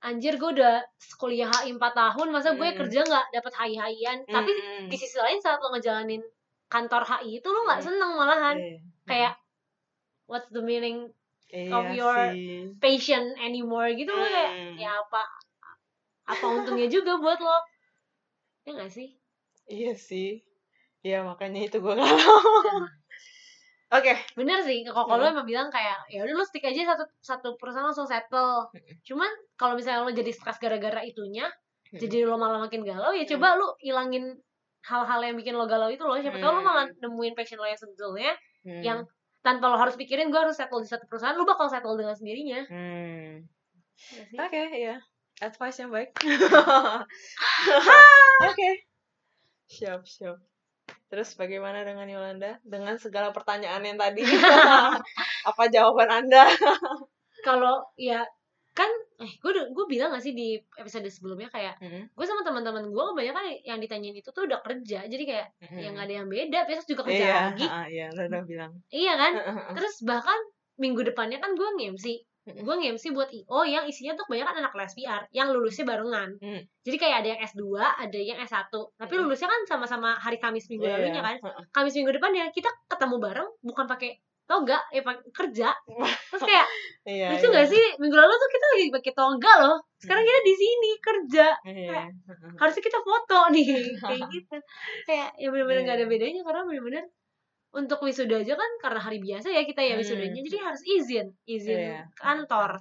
anjir 0.00 0.34
gue 0.34 0.50
udah 0.52 0.78
kuliah 1.16 1.48
HI 1.48 1.74
4 1.74 1.82
tahun 1.92 2.28
masa 2.30 2.54
gue 2.54 2.64
Mm. 2.64 2.78
kerja 2.78 3.00
nggak 3.02 3.26
dapat 3.32 3.52
HI 3.56 3.74
HI-an 3.76 4.18
tapi 4.24 4.50
di 4.86 4.96
sisi 4.96 5.18
lain 5.18 5.38
saat 5.38 5.58
lo 5.58 5.70
ngejalanin 5.70 6.22
kantor 6.66 7.02
HI 7.02 7.38
itu 7.38 7.48
lo 7.48 7.66
nggak 7.66 7.80
Mm. 7.80 7.86
seneng 7.86 8.10
malahan 8.14 8.56
Iya. 8.56 8.78
kayak 9.04 9.34
what's 10.24 10.48
the 10.48 10.60
meaning 10.60 11.10
iya 11.48 11.72
of 11.72 11.88
your 11.90 12.14
sih. 12.30 12.70
passion 12.78 13.24
anymore 13.38 13.90
gitu 13.92 14.08
lo 14.08 14.22
kayak 14.22 14.52
Hmm. 14.52 14.74
ya 14.76 14.92
apa 14.94 15.22
apa 16.28 16.44
untungnya 16.46 16.86
juga 16.86 17.16
buat 17.16 17.40
lo 17.40 17.56
ya 18.62 18.76
nggak 18.76 18.92
sih 18.92 19.16
Iya 19.64 19.92
sih. 19.92 20.40
Iya 21.00 21.20
makanya 21.22 21.68
itu 21.68 21.76
gue 21.78 21.92
galau. 21.92 22.40
Oke. 23.88 24.12
bener 24.36 24.60
sih 24.60 24.84
kok 24.84 24.92
kalau 24.92 25.16
lo 25.16 25.24
Hmm. 25.24 25.34
emang 25.40 25.46
bilang 25.48 25.68
kayak 25.72 25.96
ya 26.12 26.20
udah 26.20 26.34
lo 26.36 26.44
stick 26.44 26.60
aja 26.62 26.92
satu 26.92 27.04
satu 27.24 27.48
perusahaan 27.56 27.88
langsung 27.88 28.04
settle 28.04 28.68
cuman 29.02 29.30
kalau 29.56 29.72
misalnya 29.74 30.04
lo 30.04 30.12
jadi 30.12 30.28
stres 30.28 30.60
gara-gara 30.60 31.00
itunya 31.00 31.48
Hmm. 31.88 31.96
jadi 31.96 32.28
lo 32.28 32.36
malah 32.36 32.60
makin 32.60 32.84
galau 32.84 33.10
ya 33.16 33.24
coba 33.24 33.56
lo 33.56 33.72
ilangin 33.80 34.36
hal-hal 34.84 35.18
yang 35.22 35.34
bikin 35.34 35.56
lo 35.56 35.64
galau 35.64 35.88
itu 35.88 36.04
loh 36.04 36.14
siapa 36.16 36.36
tahu 36.36 36.52
lo 36.52 36.60
Hmm. 36.60 36.66
malah 36.68 36.84
nemuin 37.00 37.32
passion 37.32 37.56
lo 37.56 37.64
yang 37.64 37.76
sebetulnya 37.76 38.32
Hmm. 38.68 38.80
yang 38.84 38.98
tanpa 39.40 39.64
lo 39.66 39.74
harus 39.76 39.96
pikirin 39.96 40.28
gue 40.28 40.36
harus 40.36 40.52
settle 40.52 40.78
di 40.78 40.86
satu 40.86 41.08
perusahaan 41.08 41.32
lo 41.32 41.42
bakal 41.42 41.66
settle 41.66 41.96
dengan 41.96 42.12
sendirinya 42.12 42.60
Hmm. 42.68 43.40
Oke, 44.36 44.62
ya. 44.76 45.00
Advice 45.40 45.78
yang 45.78 45.90
baik. 45.90 46.10
Oke. 48.46 48.68
Siap, 49.66 50.04
siap. 50.04 50.36
Terus 51.08 51.32
bagaimana 51.34 51.82
dengan 51.82 52.04
Yolanda? 52.04 52.60
Dengan 52.60 53.00
segala 53.00 53.32
pertanyaan 53.32 53.80
yang 53.80 53.96
tadi. 53.96 54.20
Apa 55.48 55.72
jawaban 55.72 56.08
Anda? 56.24 56.44
kalau 57.46 57.86
ya 57.96 58.26
kan 58.74 58.90
eh 59.18 59.32
gue 59.42 59.50
gue 59.74 59.84
bilang 59.90 60.14
gak 60.14 60.22
sih 60.22 60.34
di 60.34 60.54
episode 60.78 61.06
sebelumnya 61.10 61.50
kayak 61.50 61.78
gue 62.14 62.26
sama 62.26 62.46
teman-teman 62.46 62.86
gue 62.90 63.04
kebanyakan 63.10 63.44
yang 63.66 63.78
ditanyain 63.82 64.14
itu 64.14 64.30
tuh 64.30 64.46
udah 64.46 64.62
kerja 64.62 65.02
jadi 65.06 65.22
kayak 65.26 65.46
ya 65.74 65.90
nggak 65.90 66.06
ada 66.06 66.14
yang 66.22 66.28
beda 66.30 66.62
besok 66.66 66.86
juga 66.86 67.02
kerja 67.10 67.24
Iya, 67.26 67.38
lagi 67.50 67.66
iya, 67.90 68.06
udah, 68.14 68.24
udah 68.30 68.42
bilang. 68.46 68.72
iya 68.94 69.18
kan 69.18 69.32
terus 69.74 69.98
bahkan 70.06 70.38
minggu 70.78 71.02
depannya 71.02 71.42
kan 71.42 71.58
gue 71.58 71.68
nge-MC 71.78 72.06
Gue 72.50 72.74
nge-MC 72.74 73.04
buat 73.10 73.28
IO 73.28 73.60
yang 73.62 73.84
isinya 73.84 74.12
tuh 74.12 74.24
kebanyakan 74.24 74.54
anak 74.58 74.72
kelas 74.72 74.92
PR 74.92 75.22
yang 75.30 75.48
lulusnya 75.48 75.84
barengan 75.84 76.30
Mm. 76.38 76.62
jadi 76.80 76.96
kayak 76.96 77.16
ada 77.18 77.28
yang 77.28 77.40
S2 77.42 77.62
ada 77.76 78.18
yang 78.18 78.38
S1 78.38 78.68
tapi 78.94 79.12
Mm. 79.12 79.20
lulusnya 79.22 79.46
kan 79.46 79.60
sama-sama 79.66 80.14
hari 80.14 80.36
Kamis 80.36 80.66
minggu 80.66 80.82
Iya. 80.82 80.94
lalunya 80.94 81.22
kan 81.22 81.36
Heeh. 81.38 81.62
Kamis 81.68 81.94
minggu 81.94 82.12
depan 82.12 82.32
ya 82.32 82.46
kita 82.48 82.70
ketemu 82.86 83.16
bareng 83.18 83.48
bukan 83.60 83.84
pakai 83.84 84.16
toga 84.44 84.80
eh 84.88 85.04
pakai 85.04 85.28
kerja 85.28 85.68
terus 86.32 86.40
kayak 86.42 86.66
Iya. 87.04 87.28
lucu 87.30 87.46
gak 87.48 87.68
sih 87.68 87.84
minggu 87.96 88.16
lalu 88.16 88.32
tuh 88.32 88.48
kita 88.48 88.66
lagi 88.70 88.86
pakai 88.90 89.12
toga 89.12 89.52
loh 89.60 89.76
sekarang 89.98 90.22
kita 90.22 90.40
di 90.42 90.54
sini 90.54 90.90
kerja 90.98 91.46
Iya. 91.62 92.00
harusnya 92.56 92.82
kita 92.82 92.98
foto 92.98 93.38
nih 93.52 93.66
kayak 94.00 94.24
gitu 94.32 94.56
kayak 95.04 95.36
ya 95.36 95.48
bener-bener 95.48 95.76
Iya. 95.76 95.84
nggak 95.84 95.96
ada 96.00 96.06
bedanya 96.08 96.40
karena 96.42 96.62
bener-bener 96.64 97.04
untuk 97.78 97.98
wisuda 98.02 98.42
aja 98.42 98.54
kan 98.58 98.70
karena 98.82 99.00
hari 99.00 99.18
biasa 99.22 99.48
ya 99.54 99.62
kita 99.62 99.80
ya 99.86 99.94
Hmm. 99.94 100.02
wisudanya. 100.02 100.40
Jadi 100.42 100.58
harus 100.58 100.82
izin 100.82 101.26
izin 101.46 101.78
Iya. 101.78 101.98
kantor. 102.18 102.72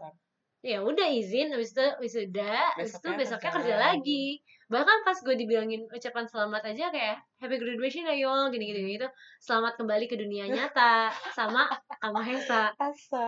ya 0.66 0.82
udah 0.84 1.08
izin 1.13 1.54
habis 1.54 1.72
itu 1.72 1.86
wisuda 2.01 2.74
habis 2.75 2.98
itu 2.98 3.10
Besoknya 3.13 3.51
kerja 3.56 3.75
lagi. 3.77 4.42
bahkan 4.68 5.00
pas 5.08 5.16
gue 5.24 5.36
dibilangin 5.38 5.86
ucapan 5.88 6.25
selamat 6.27 6.75
aja 6.75 6.92
kayak 6.92 7.24
happy 7.39 7.56
graduation 7.56 8.04
ayo 8.10 8.50
gini 8.51 8.74
gini 8.74 9.00
gitu. 9.00 9.08
Selamat 9.39 9.77
kembali 9.80 10.10
ke 10.12 10.18
dunia 10.20 10.44
nyata 10.74 11.13
sama 11.32 11.72
sama 12.01 12.20
Hesa 12.25 12.74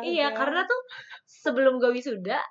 iya 0.03 0.33
karena 0.35 0.65
tuh 0.67 0.81
sebelum 1.29 1.79
gue 1.79 1.95
wisuda. 1.95 2.43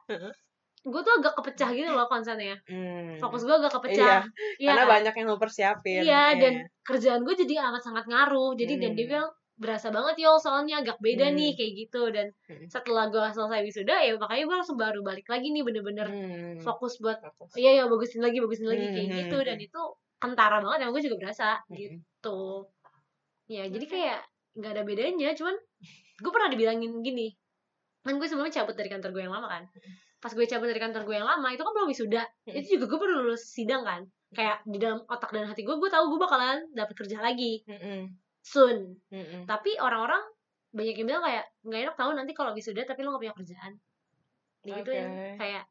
Gue 0.81 1.01
tuh 1.01 1.15
agak 1.17 1.35
kepecah 1.35 1.71
gitu 1.71 1.91
loh 1.91 2.07
konsennya 2.07 2.55
Hmm. 2.65 3.19
fokus 3.19 3.43
gue 3.43 3.53
agak 3.53 3.73
kepecah 3.73 4.23
iya 4.57 4.71
Karena 4.71 4.85
kan? 4.85 4.93
banyak 4.95 5.15
yang 5.15 5.27
lu 5.27 5.37
persiapin. 5.37 6.01
Iya, 6.01 6.25
dan 6.37 6.53
kerjaan 6.83 7.21
gue 7.23 7.35
jadi 7.37 7.55
amat 7.65 7.83
sangat 7.83 8.05
ngaruh. 8.05 8.55
Jadi 8.55 8.75
dan 8.77 8.93
dia 8.93 9.03
Hmm. 9.03 9.11
bilang 9.11 9.29
berasa 9.55 9.91
banget 9.91 10.15
yo 10.21 10.39
soalnya 10.39 10.79
agak 10.79 10.97
beda 10.99 11.27
Hmm. 11.27 11.35
nih 11.35 11.51
kayak 11.53 11.73
gitu 11.77 12.03
dan 12.09 12.31
Hmm. 12.47 12.67
setelah 12.67 13.11
gue 13.11 13.19
selesai 13.29 13.61
wisuda 13.61 13.97
ya 13.99 14.15
makanya 14.15 14.45
gue 14.47 14.57
langsung 14.57 14.79
baru 14.79 15.03
balik 15.03 15.27
lagi 15.27 15.51
nih 15.51 15.63
bener-bener 15.63 16.07
Hmm. 16.07 16.59
fokus 16.59 16.95
buat 16.99 17.19
Fokus. 17.19 17.57
iya 17.57 17.75
ya 17.75 17.85
bagusin 17.85 18.23
lagi 18.23 18.39
bagusin 18.39 18.67
lagi 18.67 18.87
Hmm, 18.87 18.95
kayak 18.95 19.09
hmm, 19.09 19.19
gitu 19.19 19.37
hmm. 19.37 19.47
dan 19.47 19.59
itu 19.59 19.83
kentara 20.17 20.57
banget 20.59 20.79
yang 20.81 20.91
gue 20.91 21.03
juga 21.03 21.17
berasa 21.19 21.59
Hmm. 21.65 21.75
gitu 21.75 22.39
ya 23.49 23.67
jadi 23.67 23.83
kayak 23.85 24.19
nggak 24.55 24.73
ada 24.73 24.83
bedanya 24.85 25.29
cuman 25.35 25.59
gue 26.17 26.31
pernah 26.31 26.49
dibilangin 26.49 26.93
gini 27.01 27.35
kan 28.01 28.15
gue 28.15 28.27
sebelumnya 28.27 28.55
cabut 28.55 28.75
dari 28.75 28.87
kantor 28.87 29.11
gue 29.11 29.23
yang 29.23 29.35
lama 29.35 29.49
kan 29.49 29.65
pas 30.19 30.35
gue 30.35 30.45
cabut 30.45 30.67
dari 30.67 30.83
kantor 30.83 31.07
gue 31.07 31.15
yang 31.15 31.29
lama 31.29 31.49
itu 31.51 31.63
kan 31.63 31.73
belum 31.73 31.89
wisuda 31.91 32.23
Hmm. 32.47 32.57
itu 32.59 32.79
juga 32.79 32.85
gue 32.91 32.99
baru 32.99 33.13
lulus 33.23 33.43
sidang 33.55 33.87
kan 33.87 34.03
kayak 34.35 34.61
di 34.67 34.77
dalam 34.77 35.01
otak 35.07 35.31
dan 35.31 35.47
hati 35.47 35.63
gue 35.63 35.77
gue 35.79 35.91
tahu 35.91 36.05
gue 36.13 36.21
bakalan 36.21 36.59
dapet 36.75 36.95
kerja 36.99 37.23
lagi 37.23 37.63
Mm-mm. 37.65 38.13
soon 38.43 38.99
Mm-mm. 39.09 39.47
tapi 39.47 39.79
orang-orang 39.79 40.21
banyak 40.69 41.01
yang 41.01 41.09
bilang 41.09 41.25
kayak 41.25 41.45
nggak 41.65 41.81
enak 41.89 41.97
tahu 41.97 42.11
nanti 42.13 42.33
kalau 42.37 42.53
wisuda 42.53 42.85
tapi 42.85 43.01
lo 43.01 43.17
gak 43.17 43.23
punya 43.25 43.37
kerjaan 43.37 43.73
gitu 44.67 44.91
ya 44.93 45.07
Oke. 45.07 45.37
kayak 45.39 45.65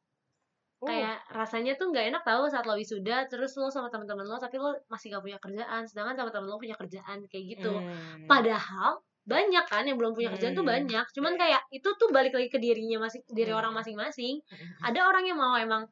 Uh, 0.78 0.86
kayak 0.94 1.18
rasanya 1.34 1.74
tuh 1.74 1.90
nggak 1.90 2.14
enak 2.14 2.22
tahu 2.22 2.46
saat 2.54 2.70
lo 2.70 2.78
wisuda 2.78 3.26
terus 3.26 3.58
lo 3.58 3.66
sama 3.74 3.90
teman-teman 3.90 4.30
lo 4.30 4.38
tapi 4.38 4.62
lo 4.62 4.78
masih 4.94 5.10
gak 5.10 5.26
punya 5.26 5.42
kerjaan 5.42 5.90
sedangkan 5.90 6.14
teman-teman 6.14 6.54
lo 6.54 6.62
punya 6.62 6.78
kerjaan 6.78 7.26
kayak 7.34 7.58
gitu 7.58 7.74
hmm. 7.74 8.30
padahal 8.30 9.02
banyak 9.28 9.66
kan 9.68 9.84
yang 9.84 10.00
belum 10.00 10.16
punya 10.16 10.32
kerjaan 10.32 10.56
tuh 10.56 10.64
Hmm. 10.64 10.74
banyak 10.74 11.06
cuman 11.12 11.34
Iya. 11.34 11.40
kayak 11.40 11.62
itu 11.70 11.90
tuh 11.94 12.10
balik 12.10 12.32
lagi 12.32 12.48
ke 12.48 12.58
dirinya 12.58 12.98
masing 13.04 13.22
diri 13.28 13.52
Hmm. 13.52 13.60
orang 13.60 13.74
masing-masing 13.76 14.40
Mm-mm. 14.40 14.80
ada 14.82 15.00
orang 15.04 15.24
yang 15.24 15.36
mau 15.36 15.54
emang 15.54 15.84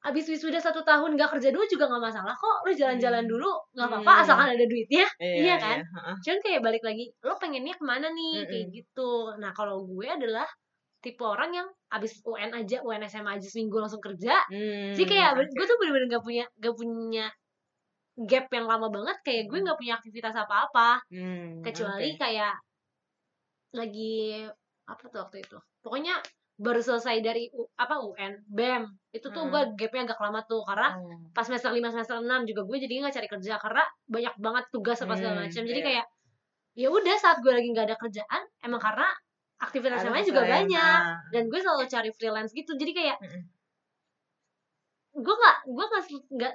abis 0.00 0.30
wisuda 0.30 0.62
satu 0.62 0.86
tahun 0.86 1.18
gak 1.18 1.34
kerja 1.34 1.50
dulu 1.50 1.66
juga 1.66 1.90
nggak 1.90 2.04
masalah 2.06 2.30
kok 2.32 2.56
lo 2.62 2.70
jalan-jalan 2.70 3.26
Hmm. 3.26 3.32
dulu 3.34 3.50
nggak 3.74 3.88
apa-apa 3.90 4.12
Hmm. 4.12 4.22
asalkan 4.22 4.48
ada 4.54 4.64
duitnya 4.64 5.06
Iya, 5.18 5.34
iya 5.42 5.54
kan? 5.58 5.78
heeh. 5.82 6.14
cuman 6.22 6.38
kayak 6.40 6.60
balik 6.62 6.82
lagi 6.82 7.04
lo 7.20 7.34
pengennya 7.36 7.74
ke 7.74 7.82
mana 7.82 8.06
nih 8.08 8.34
Mm-mm. 8.38 8.46
kayak 8.46 8.66
gitu 8.72 9.10
nah 9.36 9.50
kalau 9.50 9.82
gue 9.82 10.06
adalah 10.06 10.46
tipe 10.96 11.22
orang 11.22 11.50
yang 11.52 11.68
abis 11.88 12.22
UN 12.22 12.50
aja 12.52 12.78
UN 12.80 13.02
SMA 13.04 13.30
aja 13.32 13.46
seminggu 13.46 13.74
langsung 13.76 13.98
kerja 14.00 14.38
Hmm, 14.46 14.94
jadi 14.94 15.04
kayak 15.04 15.30
gue 15.48 15.64
tuh 15.64 15.76
bener-bener 15.76 16.06
gak 16.08 16.22
punya 16.22 16.44
gak 16.54 16.74
punya 16.74 17.26
gap 18.16 18.48
yang 18.48 18.64
lama 18.64 18.88
banget 18.88 19.16
kayak 19.20 19.44
gue 19.46 19.58
nggak 19.60 19.76
punya 19.76 19.94
aktivitas 19.94 20.32
apa-apa 20.34 21.04
Hmm, 21.08 21.60
kecuali 21.60 22.10
oke. 22.10 22.18
kayak 22.18 22.54
lagi 23.72 24.46
apa 24.86 25.04
tuh 25.06 25.20
waktu 25.20 25.44
itu 25.44 25.58
pokoknya 25.84 26.16
baru 26.56 26.80
selesai 26.80 27.20
dari 27.20 27.52
U- 27.52 27.68
apa 27.76 28.00
UN 28.00 28.40
BEM 28.48 28.82
itu 29.12 29.28
tuh 29.28 29.44
Hmm. 29.44 29.52
gue 29.52 29.62
gapnya 29.76 30.08
agak 30.08 30.16
lama 30.18 30.40
tuh 30.42 30.64
karena 30.64 30.96
Oh. 30.96 31.28
pas 31.30 31.44
semester 31.44 31.68
5 31.68 31.92
semester 31.92 32.16
6 32.16 32.48
juga 32.48 32.64
gue 32.64 32.78
jadi 32.80 33.04
nggak 33.04 33.12
cari 33.12 33.28
kerja 33.28 33.54
karena 33.60 33.84
banyak 34.06 34.34
banget 34.38 34.64
tugas 34.70 34.96
apa 34.98 35.12
segala 35.14 35.36
Hmm, 35.36 35.44
macam 35.44 35.62
jadi 35.62 35.76
iya. 35.76 35.84
kayak 35.84 36.06
ya 36.74 36.88
udah 36.88 37.16
saat 37.16 37.38
gue 37.38 37.52
lagi 37.52 37.68
nggak 37.68 37.86
ada 37.86 37.96
kerjaan 37.96 38.42
emang 38.62 38.80
karena 38.80 39.08
aktivitas 39.58 40.00
yang 40.00 40.12
lain 40.12 40.24
juga 40.26 40.42
banyak 40.46 41.00
nah. 41.02 41.20
dan 41.28 41.42
gue 41.46 41.58
selalu 41.58 41.84
cari 41.86 42.10
freelance 42.10 42.52
gitu 42.52 42.72
jadi 42.72 42.92
kayak 42.94 43.16
Mm-mm. 43.20 43.42
gue 45.16 45.34
nggak 45.34 45.56
gue 45.66 45.84
nggak 45.86 46.02
nggak 46.30 46.52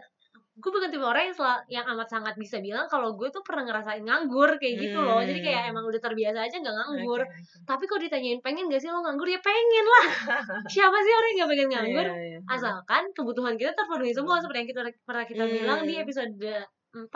gue 0.53 0.67
bukan 0.69 0.87
tipe 0.87 1.01
orang 1.01 1.23
yang 1.25 1.33
sel- 1.33 1.63
yang 1.69 1.85
amat 1.87 2.07
sangat 2.07 2.35
bisa 2.35 2.59
bilang 2.59 2.83
kalau 2.85 3.13
gue 3.13 3.27
tuh 3.27 3.39
pernah 3.39 3.63
ngerasain 3.63 3.99
nganggur 3.99 4.55
kayak 4.55 4.75
gitu 4.77 4.99
loh. 4.99 5.19
Jadi 5.19 5.39
kayak 5.39 5.61
Hmm. 5.63 5.71
emang 5.71 5.85
udah 5.85 5.97
terbiasa 5.97 6.39
aja 6.41 6.55
nggak 6.55 6.75
nganggur. 6.75 7.21
Oke, 7.21 7.31
oke. 7.31 7.63
tapi 7.63 7.83
kalau 7.85 8.01
ditanyain 8.01 8.39
pengen 8.39 8.67
gak 8.67 8.77
sih 8.77 8.87
lo 8.87 8.99
nganggur? 8.99 9.25
Ya 9.25 9.39
pengen 9.39 9.85
lah. 9.87 10.05
Siapa 10.73 10.97
sih 10.97 11.13
orang 11.13 11.29
yang 11.29 11.39
gak 11.39 11.49
pengen 11.49 11.69
nganggur? 11.69 12.07
Iya, 12.09 12.23
iya. 12.27 12.39
asalkan 12.45 13.03
kebutuhan 13.11 13.55
kita 13.55 13.71
terpenuhi 13.71 14.11
semua 14.11 14.37
seperti 14.37 14.59
yang 14.59 14.69
kita 14.69 14.81
pernah 15.01 15.23
kita 15.23 15.43
Hmm. 15.43 15.53
bilang 15.55 15.79
di 15.83 15.93
episode 15.95 16.31
4 16.35 16.59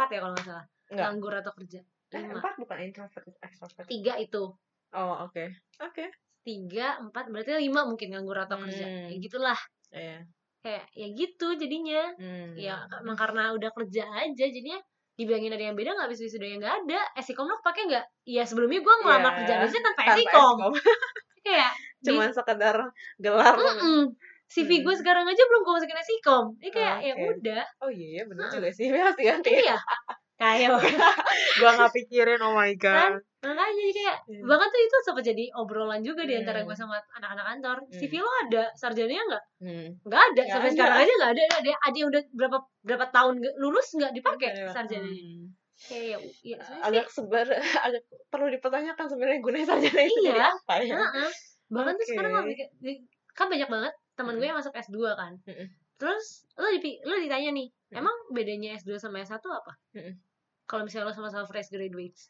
ya 0.08 0.20
kalau 0.22 0.34
nggak 0.34 0.46
salah. 0.46 0.66
Enggak. 0.86 1.06
nganggur 1.10 1.34
atau 1.36 1.52
kerja. 1.52 1.80
Eh, 2.08 2.22
empat 2.24 2.54
bukan? 2.56 2.78
Introvert 2.80 3.26
extrovert. 3.42 3.86
Tiga 3.86 4.14
itu. 4.16 4.44
Oh 4.94 5.16
oke. 5.20 5.44
Oke. 5.82 6.08
Tiga 6.40 6.96
empat 7.00 7.28
berarti 7.28 7.58
lima 7.60 7.84
mungkin 7.84 8.08
nganggur 8.10 8.38
atau 8.40 8.56
kerja. 8.58 8.86
Hmm. 8.86 9.10
kayak 9.10 9.20
gitulah. 9.20 9.60
Iya 9.92 10.24
kayak 10.66 10.90
ya 10.92 11.08
gitu 11.12 11.54
jadinya. 11.54 12.02
Hmm. 12.18 12.58
ya 12.58 12.74
emang 13.00 13.14
karena 13.14 13.54
udah 13.54 13.70
kerja 13.72 14.02
aja 14.18 14.46
jadinya 14.46 14.82
dibilangin 15.14 15.54
ada 15.54 15.64
yang 15.64 15.78
beda 15.78 15.94
nggak 15.94 16.10
bisa 16.10 16.26
wisuda 16.26 16.44
yang 16.44 16.60
nggak 16.60 16.76
ada. 16.82 17.00
Esikom 17.16 17.46
lo 17.46 17.62
pakai 17.62 17.86
nggak? 17.86 18.06
Ya 18.26 18.44
sebelumnya 18.44 18.82
gue 18.82 18.96
ngelamar 18.98 19.32
Iya. 19.32 19.38
kerjaan 19.40 19.62
aja 19.64 19.78
tanpa 19.80 20.02
Tanpa 20.02 20.14
esikom 20.18 20.58
kayak 21.46 21.72
di- 22.02 22.08
cuman 22.10 22.30
sekedar 22.32 22.76
gelar. 23.16 23.56
Mm-mm. 23.56 24.02
CV 24.46 24.70
gue 24.80 24.88
Hmm. 24.88 25.00
sekarang 25.00 25.26
aja 25.26 25.42
belum 25.42 25.62
gue 25.62 25.74
masukin 25.74 25.98
esikom 25.98 26.46
ini 26.60 26.70
kayak 26.70 26.96
ya 27.00 27.14
Oke. 27.14 27.26
udah. 27.38 27.64
Oh 27.80 27.90
iya 27.90 28.08
iya 28.12 28.24
bener 28.26 28.46
juga 28.48 28.70
sih. 28.70 28.90
Pasti 29.06 29.24
ganti 29.24 29.50
iya 29.54 29.78
kayak 30.36 30.68
gua 31.60 31.70
nggak 31.74 31.94
pikirin 31.94 32.40
oh 32.40 32.54
my 32.54 32.76
kan 32.76 33.16
god 33.16 33.24
makanya 33.42 33.74
jadi 33.74 33.92
kayak 33.94 34.18
Iya. 34.26 34.42
bahkan 34.44 34.68
tuh 34.68 34.82
itu 34.82 34.98
sempat 35.00 35.24
jadi 35.24 35.46
obrolan 35.54 36.02
juga 36.02 36.26
di 36.26 36.34
antara 36.34 36.60
Hmm. 36.60 36.68
gue 36.68 36.76
sama 36.76 36.98
anak-anak 37.14 37.46
kantor 37.46 37.78
Hmm. 37.80 37.94
CV 37.94 38.14
lo 38.18 38.32
ada 38.42 38.64
sarjananya 38.74 39.24
nggak 39.24 39.44
hmm. 39.62 39.88
nggak 40.02 40.22
ada 40.24 40.34
Nggak 40.36 40.48
sampai 40.50 40.66
ada. 40.66 40.76
sekarang 40.76 40.98
aja 40.98 41.14
nggak 41.14 41.32
ada 41.32 41.44
ada 41.56 41.72
ada 41.80 41.96
yang 41.96 42.10
udah 42.10 42.22
berapa 42.32 42.58
berapa 42.82 43.06
tahun 43.08 43.34
lulus 43.56 43.88
nggak 43.94 44.14
dipakai 44.14 44.50
Iya. 44.52 44.68
sarjananya 44.68 45.22
Hmm. 45.22 45.46
kayak 45.78 46.08
ya, 46.10 46.18
ya 46.42 46.58
agak 46.82 47.06
sebar 47.08 47.48
agak 47.86 48.02
perlu 48.28 48.48
dipertanyakan 48.50 49.06
sebenarnya 49.06 49.40
gunanya 49.40 49.68
sarjana 49.68 50.02
itu 50.02 50.20
Iya. 50.20 50.30
jadi 50.32 50.42
apa 50.50 50.74
ya 50.82 50.96
Heeh. 50.98 51.30
bahkan 51.68 51.94
tuh 51.94 52.02
Oke. 52.02 52.12
sekarang 52.12 52.32
kan 53.32 53.48
banyak 53.48 53.70
banget 53.70 53.94
teman 54.16 54.34
gue 54.36 54.48
yang 54.48 54.58
masuk 54.58 54.74
S2 54.74 54.98
kan 55.14 55.32
Mm-mm. 55.44 55.68
Terus 55.96 56.26
lo 56.54 56.68
dipi- 56.70 57.00
lo 57.02 57.16
ditanya 57.16 57.52
nih 57.52 57.68
Mm. 57.86 57.98
emang 57.98 58.16
bedanya 58.30 58.76
S2 58.76 58.98
sama 58.98 59.22
S1 59.22 59.40
apa 59.40 59.74
Mm-mm. 59.94 60.16
kalau 60.66 60.84
misalnya 60.84 61.08
lo 61.08 61.14
sama-sama 61.14 61.46
fresh 61.46 61.70
graduates 61.70 62.30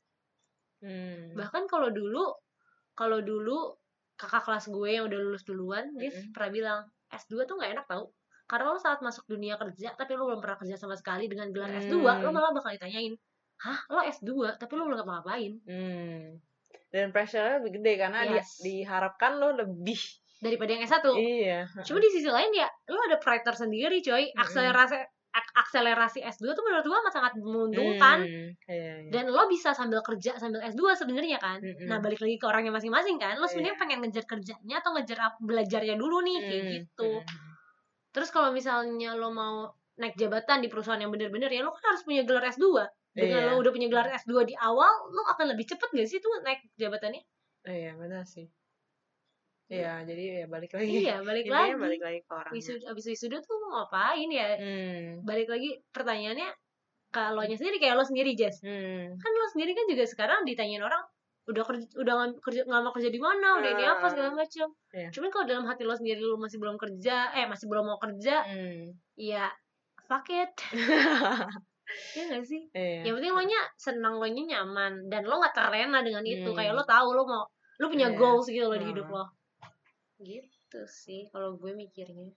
Hmm. 0.78 1.34
bahkan 1.34 1.66
kalau 1.66 1.90
dulu 1.90 2.36
kalau 2.94 3.20
dulu 3.20 3.74
kakak 4.14 4.44
kelas 4.44 4.68
gue 4.68 4.90
yang 4.92 5.06
udah 5.06 5.18
lulus 5.18 5.42
duluan 5.42 5.90
dia 5.94 6.12
Mm-mm. 6.12 6.30
pernah 6.30 6.52
bilang 6.52 6.80
S2 7.10 7.44
tuh 7.44 7.56
nggak 7.56 7.72
enak 7.74 7.86
tau 7.86 8.12
karena 8.46 8.66
lo 8.68 8.78
saat 8.78 9.00
masuk 9.00 9.26
dunia 9.26 9.56
kerja 9.56 9.92
tapi 9.94 10.14
lo 10.14 10.28
belum 10.28 10.40
pernah 10.40 10.58
kerja 10.58 10.76
sama 10.76 10.94
sekali 10.94 11.26
dengan 11.26 11.50
gelar 11.50 11.72
S2 11.74 11.96
lo 11.96 12.12
Hmm. 12.22 12.30
malah 12.30 12.52
bakal 12.52 12.70
ditanyain 12.72 13.16
hah 13.58 13.80
lo 13.90 14.04
S2 14.04 14.30
tapi 14.54 14.72
lo 14.74 14.86
belum 14.86 15.00
ngapa-ngapain 15.00 15.54
Hmm. 15.64 16.38
Dan 16.86 17.12
pressure-nya 17.12 17.60
lebih 17.60 17.80
gede 17.80 17.94
karena 17.98 18.20
di- 18.24 18.36
Yes. 18.36 18.62
diharapkan 18.62 19.36
lo 19.36 19.52
lebih. 19.54 20.00
Daripada 20.38 20.70
yang 20.70 20.84
S1 20.84 21.06
Iya. 21.12 21.60
cuma 21.82 21.98
di 21.98 22.10
sisi 22.10 22.28
lain 22.28 22.52
ya 22.52 22.68
lo 22.88 23.00
ada 23.02 23.18
pride 23.18 23.44
tersendiri 23.44 24.00
coy 24.00 24.30
akselerasi 24.32 24.98
ak- 25.32 25.54
akselerasi 25.58 26.20
S2 26.22 26.48
tuh 26.50 26.64
menurut 26.64 26.86
gue 26.86 26.98
amat 26.98 27.14
sangat 27.14 27.34
menguntungkan 27.36 28.18
Hmm. 28.20 28.50
Iya, 28.66 28.94
iya. 29.02 29.12
dan 29.12 29.28
lo 29.28 29.44
bisa 29.46 29.72
sambil 29.72 30.00
kerja 30.00 30.36
sambil 30.36 30.64
S2 30.64 30.96
sebenarnya 30.96 31.36
kan. 31.38 31.60
Mm-mm. 31.60 31.86
Nah, 31.86 32.00
balik 32.00 32.20
lagi 32.20 32.36
ke 32.36 32.46
orangnya 32.46 32.72
masing-masing 32.72 33.16
kan. 33.16 33.36
Lo 33.36 33.44
sebenarnya 33.44 33.76
Iya. 33.76 33.82
pengen 33.82 34.00
ngejar 34.00 34.24
kerjanya 34.26 34.76
atau 34.78 34.92
ngejar 34.94 35.20
belajarnya 35.38 35.96
dulu 35.96 36.20
nih 36.22 36.38
kayak 36.42 36.62
Hmm. 36.62 36.72
gitu. 36.74 37.12
Hmm. 37.20 37.52
Terus 38.10 38.30
kalau 38.30 38.50
misalnya 38.50 39.12
lo 39.14 39.28
mau 39.30 39.68
naik 39.96 40.16
jabatan 40.16 40.60
di 40.60 40.68
perusahaan 40.68 40.98
yang 40.98 41.10
bener-bener 41.10 41.48
ya 41.48 41.62
lo 41.62 41.72
kan 41.72 41.84
harus 41.90 42.04
punya 42.04 42.24
gelar 42.24 42.44
S2. 42.46 42.88
Dengan 43.12 43.40
Iya. 43.42 43.48
lo 43.50 43.60
udah 43.60 43.72
punya 43.72 43.88
gelar 43.88 44.08
S2 44.10 44.44
di 44.46 44.56
awal, 44.58 44.92
lo 45.06 45.24
akan 45.30 45.52
lebih 45.52 45.64
cepet 45.66 45.90
gak 45.90 46.04
sih 46.06 46.20
tuh 46.20 46.32
naik 46.42 46.64
jabatannya? 46.74 47.24
Iya, 47.66 47.92
benar 47.94 48.24
sih. 48.24 48.48
Iya, 49.66 50.06
jadi 50.06 50.24
ya 50.42 50.46
balik 50.46 50.72
lagi. 50.74 50.90
Iya, 51.02 51.16
balik 51.22 51.44
Intinya 51.50 51.66
lagi. 51.66 51.82
balik 51.82 52.02
lagi 52.02 52.20
ke 52.22 52.32
orangnya. 52.32 52.54
Wisuda, 52.54 52.84
abis 52.94 53.06
wisuda 53.10 53.38
tuh 53.42 53.56
mau 53.66 53.70
ngapain 53.82 54.30
ya? 54.30 54.48
Hmm. 54.62 55.06
Balik 55.26 55.48
lagi 55.50 55.70
pertanyaannya 55.90 56.50
kalau 57.10 57.42
nya 57.42 57.56
sendiri 57.56 57.80
kayak 57.80 57.96
lo 57.96 58.04
sendiri 58.04 58.36
Jess 58.36 58.60
Hmm. 58.60 59.16
kan 59.16 59.32
lo 59.32 59.48
sendiri 59.48 59.72
kan 59.72 59.88
juga 59.88 60.04
sekarang 60.04 60.44
ditanyain 60.44 60.84
orang 60.84 61.00
udah 61.48 61.64
kerja 61.64 61.88
udah 61.96 62.14
kerja 62.44 62.62
ngelamar 62.68 62.92
kerja 62.92 63.08
di 63.08 63.22
mana 63.24 63.56
udah 63.56 63.70
ini 63.72 63.86
apa 63.86 64.06
segala 64.12 64.36
macam 64.36 64.68
Iya. 64.92 65.08
cuman 65.16 65.30
kalau 65.32 65.46
dalam 65.48 65.64
hati 65.64 65.88
lo 65.88 65.96
sendiri 65.96 66.20
lo 66.20 66.36
masih 66.36 66.60
belum 66.60 66.76
kerja 66.76 67.32
eh 67.32 67.48
masih 67.48 67.72
belum 67.72 67.88
mau 67.88 68.00
kerja 68.02 68.44
Hmm. 68.44 68.92
ya 69.16 69.48
fuck 70.04 70.28
it 70.28 70.52
ya 72.18 72.24
gak 72.28 72.44
sih 72.44 72.68
Iya. 72.74 73.08
yang 73.08 73.16
penting 73.16 73.32
lo 73.32 73.44
nya 73.46 73.62
senang 73.78 74.20
lo 74.20 74.28
nya 74.28 74.44
nyaman 74.44 75.08
dan 75.08 75.24
lo 75.24 75.38
nggak 75.38 75.56
terlena 75.56 76.02
dengan 76.02 76.24
itu 76.26 76.50
Hmm. 76.50 76.58
kayak 76.58 76.74
lo 76.74 76.84
tahu 76.84 77.16
lo 77.16 77.24
mau 77.24 77.44
lo 77.80 77.86
punya 77.88 78.12
Iya. 78.12 78.18
goals 78.18 78.50
gitu 78.50 78.66
lo 78.66 78.76
di 78.76 78.84
Hmm. 78.84 78.92
hidup 78.92 79.08
lo 79.08 79.24
gitu 80.26 80.80
sih 80.90 81.30
kalau 81.30 81.54
gue 81.56 81.72
mikirnya 81.72 82.34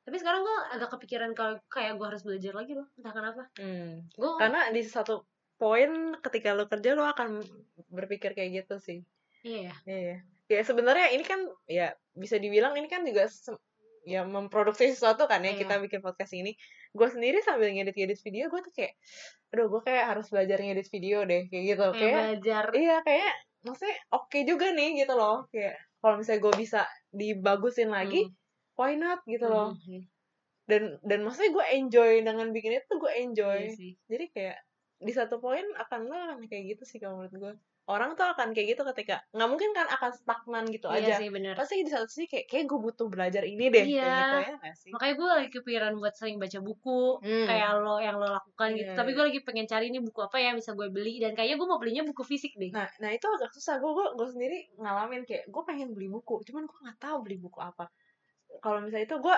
tapi 0.00 0.16
sekarang 0.16 0.42
gue 0.42 0.56
agak 0.74 0.90
kepikiran 0.90 1.30
kalau 1.32 1.62
kayak 1.68 1.94
gue 1.94 2.06
harus 2.08 2.26
belajar 2.26 2.52
lagi 2.52 2.74
loh 2.74 2.88
entah 2.98 3.12
kenapa 3.12 3.42
Hmm. 3.54 4.02
gue 4.10 4.30
Karena 4.36 4.66
di 4.68 4.82
satu 4.82 5.22
poin 5.54 6.16
ketika 6.18 6.56
lo 6.56 6.66
kerja 6.66 6.96
lo 6.96 7.04
akan 7.04 7.44
berpikir 7.88 8.32
kayak 8.32 8.64
gitu 8.64 8.80
sih. 8.80 8.98
iya 9.40 9.76
Iya. 9.84 10.24
Ya 10.48 10.60
sebenarnya 10.64 11.12
ini 11.12 11.20
kan 11.20 11.44
ya 11.68 11.92
bisa 12.10 12.40
dibilang 12.40 12.72
ini 12.74 12.88
kan 12.88 13.04
juga 13.04 13.28
ya 14.02 14.24
memproduksi 14.24 14.88
sesuatu 14.88 15.28
kan 15.28 15.44
ya 15.44 15.52
Iya. 15.52 15.60
kita 15.60 15.74
bikin 15.78 16.00
podcast 16.00 16.32
ini. 16.32 16.56
Gue 16.90 17.06
sendiri 17.06 17.44
sambil 17.44 17.68
ngedit-ngedit 17.70 18.18
video 18.18 18.48
gue 18.48 18.60
tuh 18.64 18.72
kayak 18.72 18.96
aduh 19.52 19.68
gue 19.68 19.80
kayak 19.84 20.04
harus 20.16 20.26
belajar 20.32 20.58
ngedit 20.58 20.88
video 20.88 21.28
deh 21.28 21.44
kayak 21.46 21.64
gitu. 21.70 21.86
kayak 21.86 22.00
Kayak 22.00 22.16
belajar 22.16 22.64
iya 22.72 22.96
kayak 23.04 23.32
maksudnya 23.60 23.96
oke 24.10 24.38
juga 24.42 24.72
nih 24.72 25.04
gitu 25.04 25.12
loh. 25.12 25.44
Kayak 25.52 25.76
kalau 26.02 26.14
misalnya 26.20 26.42
gue 26.46 26.54
bisa 26.64 26.80
dibagusin 27.14 27.90
lagi, 27.92 28.22
Hmm. 28.22 28.34
why 28.78 28.92
not 28.96 29.20
gitu 29.28 29.46
loh. 29.48 29.70
Hmm, 29.86 30.08
Dan 30.70 30.82
dan 31.04 31.20
maksudnya 31.26 31.50
gue 31.56 31.66
enjoy 31.78 32.10
dengan 32.26 32.48
bikin 32.56 32.72
itu 32.80 32.92
gue 33.02 33.12
enjoy. 33.24 33.60
iya 33.60 33.68
sih 33.76 33.92
Jadi 34.10 34.24
kayak 34.34 34.58
di 35.06 35.12
satu 35.18 35.36
poin 35.44 35.64
akan 35.82 36.00
akan 36.12 36.38
kayak 36.50 36.64
gitu 36.76 36.82
sih 36.90 36.98
kalau 37.02 37.20
menurut 37.24 37.36
gue. 37.44 37.54
Orang 37.90 38.14
tuh 38.14 38.22
akan 38.24 38.54
kayak 38.54 38.68
gitu 38.72 38.82
ketika 38.86 39.18
nggak 39.34 39.48
mungkin 39.50 39.70
kan 39.74 39.90
akan 39.90 40.10
stagnan 40.14 40.64
gitu 40.70 40.86
iya 40.88 41.10
aja. 41.10 41.14
sih 41.18 41.28
bener 41.28 41.58
Pasti 41.58 41.82
di 41.82 41.90
satu 41.90 42.06
sisi 42.06 42.30
kayak 42.30 42.46
kayak 42.46 42.64
gue 42.64 42.78
butuh 42.78 43.06
belajar 43.10 43.42
ini 43.42 43.66
deh 43.66 43.82
kayak 43.82 43.90
Iya. 43.90 44.14
gitu 44.14 44.36
ya 44.62 44.72
sih? 44.78 44.90
makanya 44.94 45.14
gue 45.18 45.28
lagi 45.28 45.48
kepikiran 45.50 45.92
buat 45.98 46.14
sering 46.14 46.36
baca 46.38 46.58
buku 46.60 47.00
Hmm. 47.20 47.46
kayak 47.46 47.70
lo 47.82 47.96
yang 47.98 48.16
lo 48.16 48.28
lakukan 48.30 48.68
gitu 48.72 48.90
Iya, 48.90 48.94
tapi 48.94 49.10
iya. 49.10 49.16
gue 49.18 49.24
lagi 49.26 49.40
pengen 49.42 49.66
cari 49.66 49.86
nih 49.90 50.00
buku 50.00 50.20
apa 50.20 50.36
ya 50.38 50.46
yang 50.48 50.58
bisa 50.62 50.70
gue 50.72 50.88
beli 50.88 51.18
dan 51.18 51.34
kayaknya 51.34 51.56
gue 51.58 51.68
mau 51.68 51.80
belinya 51.82 52.02
buku 52.06 52.22
fisik 52.22 52.52
deh 52.54 52.70
Nah, 52.70 52.86
nah 52.98 53.10
itu 53.10 53.26
agak 53.26 53.50
susah. 53.50 53.82
Gue 53.82 53.90
gue 53.90 54.06
gue 54.14 54.28
sendiri 54.30 54.58
ngalamin 54.78 55.26
kayak 55.26 55.50
gue 55.50 55.62
pengen 55.66 55.90
beli 55.90 56.06
buku, 56.06 56.46
cuman 56.46 56.62
gue 56.70 56.78
nggak 56.86 56.98
tahu 56.98 57.16
beli 57.26 57.36
buku 57.36 57.58
apa. 57.58 57.90
Kalau 58.60 58.78
misalnya 58.80 59.06
itu 59.06 59.16
gue 59.18 59.36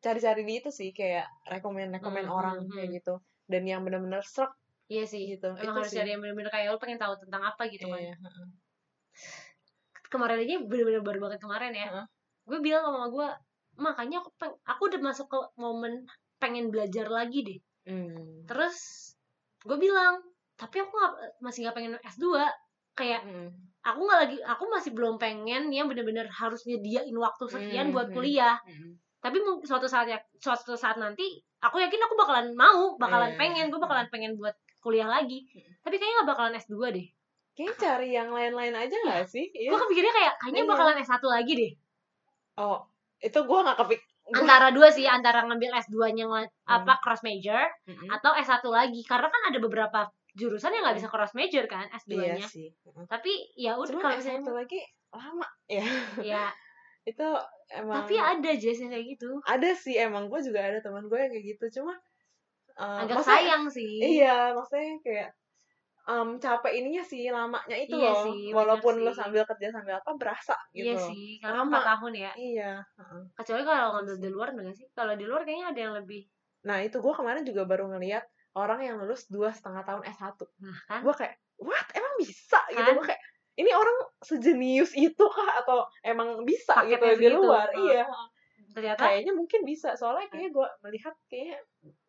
cari-cari 0.00 0.42
di 0.42 0.54
itu 0.60 0.70
sih 0.70 0.90
kayak 0.92 1.26
rekomend 1.48 1.90
rekomend 1.92 2.28
Hmm, 2.28 2.36
orang 2.36 2.56
hmm, 2.64 2.72
kayak 2.72 2.88
hmm. 2.88 2.96
gitu. 2.98 3.14
Dan 3.44 3.62
yang 3.64 3.80
benar-benar 3.84 4.24
serak 4.24 4.52
iya 4.86 5.02
sih 5.02 5.22
gitu. 5.30 5.48
emang 5.48 5.64
itu 5.64 5.70
harus 5.74 5.88
sih. 5.88 5.98
cari 5.98 6.10
yang 6.10 6.20
bener-bener 6.20 6.50
kayak 6.50 6.68
lo 6.68 6.78
pengen 6.78 6.98
tahu 6.98 7.14
tentang 7.18 7.42
apa 7.42 7.62
gitu 7.66 7.86
kan 7.86 7.98
Iya, 7.98 8.14
kemarin 10.06 10.38
aja 10.40 10.54
bener-bener 10.62 11.02
baru 11.02 11.18
banget 11.20 11.40
kemarin 11.40 11.72
ya 11.72 11.88
Heeh. 11.88 12.06
gue 12.44 12.58
bilang 12.60 12.82
sama 12.82 12.94
mama 12.96 13.08
gue 13.10 13.28
makanya 13.76 14.16
aku 14.18 14.30
peng- 14.36 14.60
aku 14.62 14.82
udah 14.86 15.00
masuk 15.02 15.26
ke 15.26 15.38
momen 15.56 16.06
pengen 16.36 16.68
belajar 16.68 17.08
lagi 17.08 17.40
deh 17.42 17.60
Hmm. 17.84 18.44
terus 18.44 18.76
gue 19.60 19.76
bilang 19.76 20.16
tapi 20.54 20.78
aku 20.78 20.88
nggak 20.90 21.12
masih 21.38 21.60
nggak 21.62 21.74
pengen 21.74 21.92
S2 22.00 22.24
kayak 22.94 23.20
Hmm. 23.20 23.50
aku 23.82 24.00
nggak 24.00 24.20
lagi 24.20 24.36
aku 24.40 24.64
masih 24.66 24.90
belum 24.92 25.16
pengen 25.16 25.68
yang 25.68 25.84
bener-bener 25.84 26.24
harus 26.30 26.64
nyediain 26.64 27.12
waktu 27.14 27.44
sekian 27.46 27.86
Hmm, 27.86 27.94
buat 27.94 28.08
hmm. 28.08 28.16
kuliah 28.16 28.56
Hmm. 28.62 28.96
tapi 29.18 29.36
suatu 29.62 29.84
saat 29.84 30.06
ya 30.06 30.16
suatu 30.34 30.72
saat 30.74 30.96
nanti 30.96 31.24
aku 31.58 31.76
yakin 31.76 31.96
aku 31.98 32.14
bakalan 32.14 32.46
mau 32.54 32.94
bakalan 32.94 33.32
Iya. 33.32 33.38
pengen 33.38 33.64
gue 33.68 33.76
bakalan 33.78 34.08
pengen 34.08 34.32
buat 34.34 34.54
kuliah 34.84 35.08
lagi 35.08 35.48
tapi 35.80 35.96
kayaknya 35.96 36.14
nggak 36.18 36.30
bakalan 36.30 36.54
S2 36.54 36.76
deh 36.92 37.08
Kayaknya 37.54 37.74
cari 37.78 38.08
yang 38.10 38.28
lain-lain 38.28 38.74
aja 38.74 38.90
nggak 38.98 39.24
sih? 39.24 39.46
Iya. 39.48 39.70
gue 39.70 39.78
kepikirnya 39.80 40.10
kayak 40.12 40.34
kayaknya 40.36 40.62
Iya. 40.62 40.70
bakalan 40.70 40.96
S1 40.98 41.22
lagi 41.24 41.52
deh 41.54 41.72
Oh, 42.56 42.78
itu 43.18 43.38
gue 43.40 43.58
nggak 43.60 43.78
kepik. 43.78 44.00
gua- 44.24 44.36
antara 44.36 44.68
dua 44.68 44.88
sih 44.88 45.06
antara 45.06 45.42
ngambil 45.42 45.70
S2 45.76 45.94
nya 46.12 46.24
Hmm. 46.24 46.46
apa 46.66 46.98
cross 46.98 47.22
major 47.22 47.62
Mm-mm. 47.84 48.08
atau 48.10 48.34
S1 48.34 48.58
lagi 48.66 49.00
karena 49.02 49.28
kan 49.28 49.42
ada 49.46 49.58
beberapa 49.58 50.00
jurusan 50.32 50.72
yang 50.72 50.82
nggak 50.82 50.98
bisa 50.98 51.08
cross 51.08 51.30
major 51.32 51.62
kan 51.64 51.86
S2 51.94 52.10
Iya 52.16 52.34
nya 52.34 52.42
sih. 52.44 52.74
Heeh. 52.74 53.04
tapi 53.06 53.32
ya 53.54 53.76
udah 53.76 53.94
kalau 53.94 54.12
S1 54.12 54.18
misalnya 54.18 54.52
lagi 54.56 54.80
lama 55.10 55.46
ya. 55.68 55.84
ya 56.18 56.44
itu 57.04 57.26
emang 57.70 58.02
tapi 58.02 58.16
ada 58.16 58.50
Jess 58.52 58.80
yang 58.80 58.90
kayak 58.90 59.06
gitu 59.12 59.30
ada 59.42 59.70
sih 59.74 59.94
emang 59.94 60.26
gue 60.26 60.40
juga 60.40 60.58
ada 60.64 60.80
teman 60.80 61.04
gue 61.04 61.14
yang 61.16 61.30
kayak 61.30 61.46
gitu 61.54 61.64
cuma 61.76 61.94
eh, 62.74 62.98
agak 63.06 63.22
sayang 63.22 63.64
sih. 63.70 64.20
iya 64.20 64.50
maksudnya 64.52 64.98
kayak 65.04 65.30
em, 66.04 66.28
capek 66.36 66.72
ininya 66.76 67.00
sih 67.00 67.32
lamanya 67.32 67.76
itu 67.80 67.96
Iya 67.96 68.12
loh. 68.12 68.24
sih, 68.28 68.40
walaupun 68.52 69.00
lo 69.00 69.08
sambil 69.10 69.42
kerja 69.48 69.72
sambil 69.72 69.96
apa 70.02 70.10
berasa 70.20 70.52
gitu 70.70 70.92
iya 70.92 70.96
sih 71.00 71.40
karena 71.40 71.64
Lama. 71.64 71.80
4 71.80 71.88
tahun 71.96 72.12
ya. 72.12 72.30
Iya 72.36 72.72
heeh. 72.84 73.22
kecuali 73.40 73.62
kalau 73.64 73.88
ngambil 73.96 74.16
di 74.20 74.28
luar 74.28 74.48
enggak 74.52 74.76
sih? 74.76 74.86
Kalau 74.92 75.14
di 75.16 75.24
luar 75.24 75.42
kayaknya 75.46 75.66
ada 75.72 75.80
yang 75.80 75.94
lebih 75.96 76.22
nah 76.64 76.80
itu 76.80 76.96
gue 76.96 77.12
kemarin 77.12 77.44
juga 77.44 77.62
baru 77.64 77.88
ngeliat 77.92 78.24
orang 78.56 78.80
yang 78.80 78.96
lulus 79.00 79.28
dua 79.28 79.52
setengah 79.52 79.84
tahun 79.84 80.02
S1 80.08 80.36
nah 80.60 80.78
kan? 80.88 81.00
Gue 81.04 81.14
kayak 81.16 81.34
what? 81.60 81.86
Emang 81.92 82.14
bisa? 82.20 82.60
Gitu 82.72 82.80
Kan? 82.80 82.94
gue 82.96 83.04
kayak 83.08 83.22
ini 83.54 83.70
orang 83.70 83.96
sejenius 84.20 84.92
itu 84.98 85.24
kah? 85.24 85.50
Atau 85.62 85.86
emang 86.02 86.42
bisa 86.44 86.74
Paketnya 86.74 86.90
gitu 86.90 87.04
di 87.06 87.16
segitu. 87.30 87.38
luar? 87.38 87.68
Hmm. 87.70 87.80
iya 87.80 88.04
ternyata 88.74 89.00
kayaknya 89.06 89.32
mungkin 89.32 89.60
bisa. 89.62 89.94
Soalnya 89.94 90.26
kayaknya 90.28 90.50
gue 90.52 90.66
melihat 90.82 91.14
kayaknya 91.30 91.58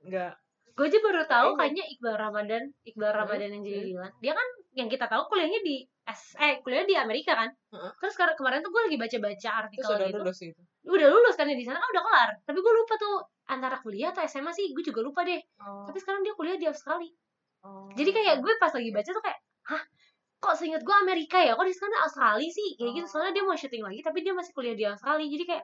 nggak 0.04 0.34
gue 0.75 0.85
aja 0.91 0.99
baru 0.99 1.23
tahu 1.23 1.49
Kayaknya. 1.55 1.57
kayaknya 1.57 1.83
Iqbal 1.95 2.15
Ramadan 2.19 2.63
Iqbal 2.83 3.11
Hmm, 3.11 3.19
Ramadan 3.23 3.49
yang 3.55 3.63
jadi. 3.63 3.79
Dilan 3.95 4.11
dia 4.19 4.33
kan 4.35 4.47
yang 4.75 4.88
kita 4.91 5.05
tahu 5.07 5.23
kuliahnya 5.31 5.59
di 5.63 5.75
S 6.05 6.35
eh 6.35 6.59
kuliahnya 6.59 6.88
di 6.91 6.95
Amerika 6.99 7.31
kan? 7.33 7.49
Heeh. 7.49 7.91
terus 8.03 8.13
kemarin 8.15 8.59
tuh 8.59 8.69
gue 8.75 8.81
lagi 8.91 8.97
baca-baca 8.99 9.49
artikel 9.65 9.88
sudah 9.88 10.07
gitu 10.11 10.19
lulus 10.19 10.39
itu? 10.43 10.61
Udah 10.85 11.07
lulus 11.09 11.35
kan 11.39 11.47
di 11.47 11.65
sana? 11.65 11.79
Kan 11.79 11.89
udah 11.95 12.03
kelar. 12.03 12.29
Tapi 12.43 12.59
gue 12.59 12.73
lupa 12.75 12.93
tuh 12.99 13.15
antara 13.47 13.79
kuliah 13.79 14.11
atau 14.11 14.21
SMA 14.27 14.51
sih 14.51 14.75
gue 14.75 14.83
juga 14.83 14.99
lupa 14.99 15.23
deh. 15.23 15.39
Oh. 15.63 15.88
tapi 15.88 15.97
sekarang 16.03 16.21
dia 16.27 16.35
kuliah 16.35 16.59
di 16.59 16.67
Australia. 16.67 17.13
Oh. 17.65 17.89
jadi 17.97 18.11
kayak 18.13 18.35
gue 18.45 18.53
pas 18.61 18.69
lagi 18.69 18.89
baca 18.93 19.09
tuh 19.09 19.23
kayak 19.23 19.39
hah? 19.71 19.83
Kok 20.43 20.53
seinget 20.59 20.83
gue 20.85 20.95
Amerika 21.01 21.39
ya? 21.41 21.55
Kok 21.57 21.65
di 21.65 21.73
sana 21.73 22.03
Australia 22.05 22.51
sih? 22.51 22.75
Kayak 22.77 22.91
gitu. 23.01 23.07
Soalnya 23.09 23.41
dia 23.41 23.43
mau 23.47 23.55
syuting 23.55 23.81
lagi 23.81 23.99
tapi 24.03 24.21
dia 24.21 24.35
masih 24.35 24.51
kuliah 24.51 24.75
di 24.77 24.85
Australia. 24.85 25.25
Jadi 25.25 25.43
kayak 25.47 25.63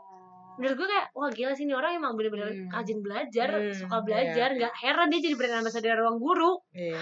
menurut 0.58 0.76
gue 0.76 0.88
kayak 0.88 1.08
wah 1.12 1.30
gila 1.30 1.52
sih 1.52 1.64
ini 1.64 1.74
orang 1.74 1.96
emang 1.96 2.14
bener-bener 2.16 2.50
Hmm. 2.50 2.70
rajin 2.70 3.00
belajar 3.00 3.50
Hmm, 3.52 3.72
suka 3.72 3.98
iya, 3.98 4.04
belajar 4.04 4.50
nggak 4.54 4.74
heran 4.78 5.08
dia 5.08 5.20
jadi 5.22 5.36
brand 5.36 5.56
ambassador 5.60 5.96
ruang 5.96 6.18
guru. 6.18 6.52
Iya. 6.72 7.02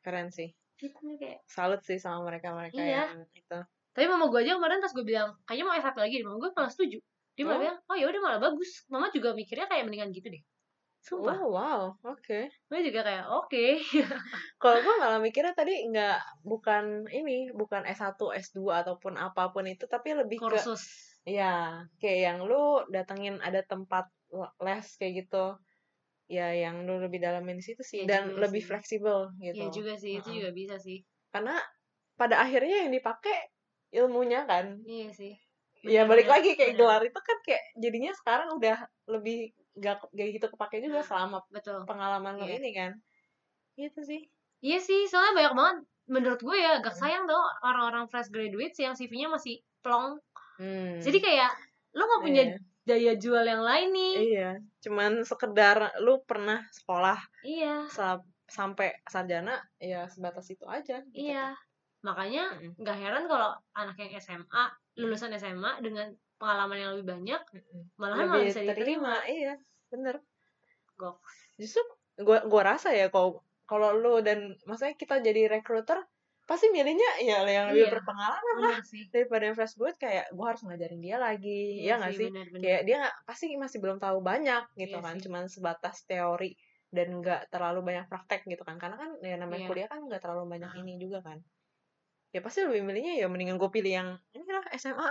Keren 0.00 0.28
sih. 0.28 0.50
Gitu 0.76 0.94
kayak 1.16 1.42
salut 1.44 1.80
sih 1.82 1.96
sama 1.96 2.22
mereka 2.24 2.52
mereka 2.52 2.76
Iya. 2.76 3.10
yang 3.10 3.24
itu. 3.30 3.58
Tapi 3.90 4.04
mama 4.06 4.28
gue 4.28 4.40
aja 4.40 4.54
kemarin 4.54 4.78
pas 4.78 4.92
gue 4.92 5.02
bilang 5.02 5.34
kayaknya 5.42 5.64
mau 5.64 5.74
S1 5.74 5.96
lagi 5.96 6.16
mama 6.22 6.36
gue 6.38 6.50
malah 6.52 6.70
setuju. 6.70 6.98
Dia 7.34 7.42
malah 7.42 7.54
Oh. 7.54 7.62
bilang 7.62 7.78
oh 7.84 7.96
ya 7.96 8.06
udah 8.06 8.20
malah 8.20 8.40
bagus. 8.40 8.70
Mama 8.86 9.08
juga 9.08 9.32
mikirnya 9.32 9.66
kayak 9.66 9.84
mendingan 9.84 10.10
gitu 10.10 10.28
deh. 10.28 10.42
Sumpah. 10.98 11.38
Oh 11.38 11.50
wow. 11.50 11.82
Oke. 12.04 12.50
Gue 12.66 12.80
juga 12.82 13.00
kayak 13.02 13.26
oke. 13.28 13.64
Kalau 14.62 14.78
gue 14.78 14.94
malah 14.98 15.18
mikirnya 15.18 15.50
tadi 15.52 15.86
nggak 15.86 16.18
bukan 16.42 17.06
ini 17.08 17.50
bukan 17.50 17.86
S1 17.86 18.18
S2 18.18 18.58
ataupun 18.82 19.14
apa 19.14 19.50
pun 19.50 19.62
itu 19.64 19.86
tapi 19.86 20.14
lebih 20.14 20.38
ke 20.38 20.58
kursus 21.28 21.36
ya 21.36 21.52
kayak 22.00 22.20
yang 22.24 22.38
lu 22.44 22.62
datengin 22.88 23.36
ada 23.44 23.60
tempat 23.62 24.08
les 24.60 24.86
kayak 24.96 25.24
gitu 25.24 25.44
ya 26.28 26.52
yang 26.52 26.84
lu 26.84 27.00
lebih 27.00 27.20
dalamin 27.20 27.56
di 27.60 27.64
situ 27.64 27.80
sih 27.84 28.04
Iya 28.04 28.08
dan 28.08 28.22
lebih 28.36 28.60
sih. 28.60 28.68
fleksibel 28.68 29.32
gitu 29.40 29.56
Iya 29.56 29.66
juga 29.72 29.92
sih 29.96 30.12
itu 30.16 30.28
Heeh. 30.28 30.36
juga 30.40 30.50
bisa 30.52 30.76
sih 30.76 31.00
karena 31.32 31.56
pada 32.16 32.40
akhirnya 32.40 32.84
yang 32.84 32.92
dipakai 32.92 33.48
ilmunya 33.92 34.44
kan 34.44 34.80
iya 34.84 35.08
sih 35.12 35.32
ya 35.80 36.04
balik 36.04 36.26
lagi 36.28 36.52
kayak 36.58 36.74
bener. 36.76 36.80
gelar 36.84 37.02
itu 37.06 37.20
kan 37.22 37.38
kayak 37.46 37.62
jadinya 37.78 38.12
sekarang 38.12 38.48
udah 38.58 38.78
lebih 39.08 39.54
gak 39.78 40.02
kayak 40.10 40.30
gitu 40.36 40.46
kepake 40.52 40.82
juga 40.82 41.00
Nah. 41.00 41.06
selama 41.06 41.38
betul 41.48 41.78
pengalaman 41.86 42.34
lo 42.36 42.44
Iya. 42.44 42.58
ini 42.60 42.70
kan 42.74 42.92
gitu 43.78 44.00
sih 44.04 44.20
iya 44.60 44.82
sih 44.82 45.06
soalnya 45.06 45.32
banyak 45.38 45.54
banget 45.54 45.76
menurut 46.10 46.40
gue 46.42 46.56
ya 46.58 46.82
agak 46.82 46.92
Hmm. 46.92 47.00
sayang 47.00 47.24
tau 47.24 47.40
orang-orang 47.62 48.04
fresh 48.10 48.28
graduates 48.28 48.76
yang 48.76 48.92
CV-nya 48.92 49.30
masih 49.30 49.62
plong 49.80 50.18
hmm. 50.58 51.00
jadi 51.00 51.18
kayak 51.18 51.50
lo 51.96 52.02
nggak 52.04 52.22
punya 52.22 52.42
Iya. 52.44 52.56
daya 52.84 53.12
jual 53.20 53.44
yang 53.44 53.62
lain 53.62 53.88
nih 53.92 54.14
iya 54.32 54.50
cuman 54.80 55.20
sekedar 55.22 55.92
lu 56.00 56.20
pernah 56.24 56.64
sekolah 56.72 57.18
iya 57.44 57.84
sa- 57.88 58.24
sampai 58.48 58.96
sarjana 59.04 59.60
ya 59.76 60.08
sebatas 60.08 60.48
itu 60.48 60.64
aja 60.64 61.04
gitu 61.12 61.20
iya 61.20 61.52
makanya 62.00 62.54
Mm-mm. 62.56 62.80
nggak 62.80 62.96
heran 62.96 63.24
kalau 63.28 63.52
anak 63.76 63.96
yang 64.00 64.16
SMA 64.16 64.64
lulusan 64.96 65.34
SMA 65.36 65.82
dengan 65.84 66.14
pengalaman 66.40 66.78
yang 66.80 66.90
lebih 66.96 67.06
banyak 67.12 67.42
Mm-mm. 67.52 67.82
malahan 68.00 68.24
malah 68.24 68.40
lebih 68.40 68.48
bisa 68.54 68.60
diterima 68.64 68.78
terima 68.80 69.14
iya 69.28 69.54
bener 69.92 70.16
Gok. 70.96 71.16
justru 71.60 71.82
gua 72.24 72.42
gua 72.48 72.62
rasa 72.74 72.90
ya 72.90 73.12
kalau 73.12 73.44
kalau 73.68 73.92
lu 73.92 74.24
dan 74.24 74.56
maksudnya 74.64 74.96
kita 74.96 75.20
jadi 75.20 75.60
recruiter 75.60 76.00
pasti 76.48 76.72
milihnya 76.72 77.20
ya 77.20 77.44
yang 77.44 77.68
lebih 77.68 77.84
Iya. 77.84 77.92
berpengalaman 78.00 78.56
lah 78.64 78.80
sih 78.80 79.04
daripada 79.12 79.44
yang 79.44 79.52
fresh 79.52 79.76
grad 79.76 80.00
kayak 80.00 80.32
gua 80.32 80.56
harus 80.56 80.64
ngajarin 80.64 80.96
dia 80.98 81.20
lagi 81.20 81.84
ya 81.84 82.00
nggak 82.00 82.12
sih 82.16 82.26
bener, 82.32 82.46
bener. 82.48 82.62
kayak 82.64 82.82
dia 82.82 82.96
nggak 83.04 83.16
pasti 83.22 83.46
masih 83.54 83.78
belum 83.78 84.00
tahu 84.00 84.18
banyak 84.24 84.64
gitu 84.74 84.96
Iya 84.96 85.04
kan 85.04 85.14
sih. 85.14 85.28
cuman 85.28 85.44
sebatas 85.46 85.96
teori 86.02 86.56
dan 86.88 87.20
nggak 87.20 87.52
terlalu 87.52 87.84
banyak 87.84 88.08
praktek 88.08 88.48
gitu 88.48 88.64
kan 88.64 88.80
karena 88.80 88.96
kan 88.96 89.10
ya 89.20 89.36
namanya 89.36 89.60
Iya. 89.60 89.68
kuliah 89.68 89.88
kan 89.88 90.00
nggak 90.02 90.24
terlalu 90.24 90.44
banyak 90.48 90.72
Ah. 90.72 90.80
ini 90.80 90.96
juga 90.96 91.20
kan 91.20 91.36
ya 92.28 92.40
pasti 92.40 92.64
lebih 92.64 92.80
milihnya 92.82 93.14
ya 93.14 93.28
mendingan 93.28 93.56
gue 93.56 93.68
pilih 93.68 93.92
yang 93.94 94.08
inilah 94.32 94.64
SMA 94.72 95.10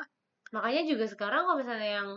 makanya 0.49 0.81
juga 0.85 1.05
sekarang 1.05 1.45
kalau 1.45 1.57
misalnya 1.57 1.89
yang 2.01 2.09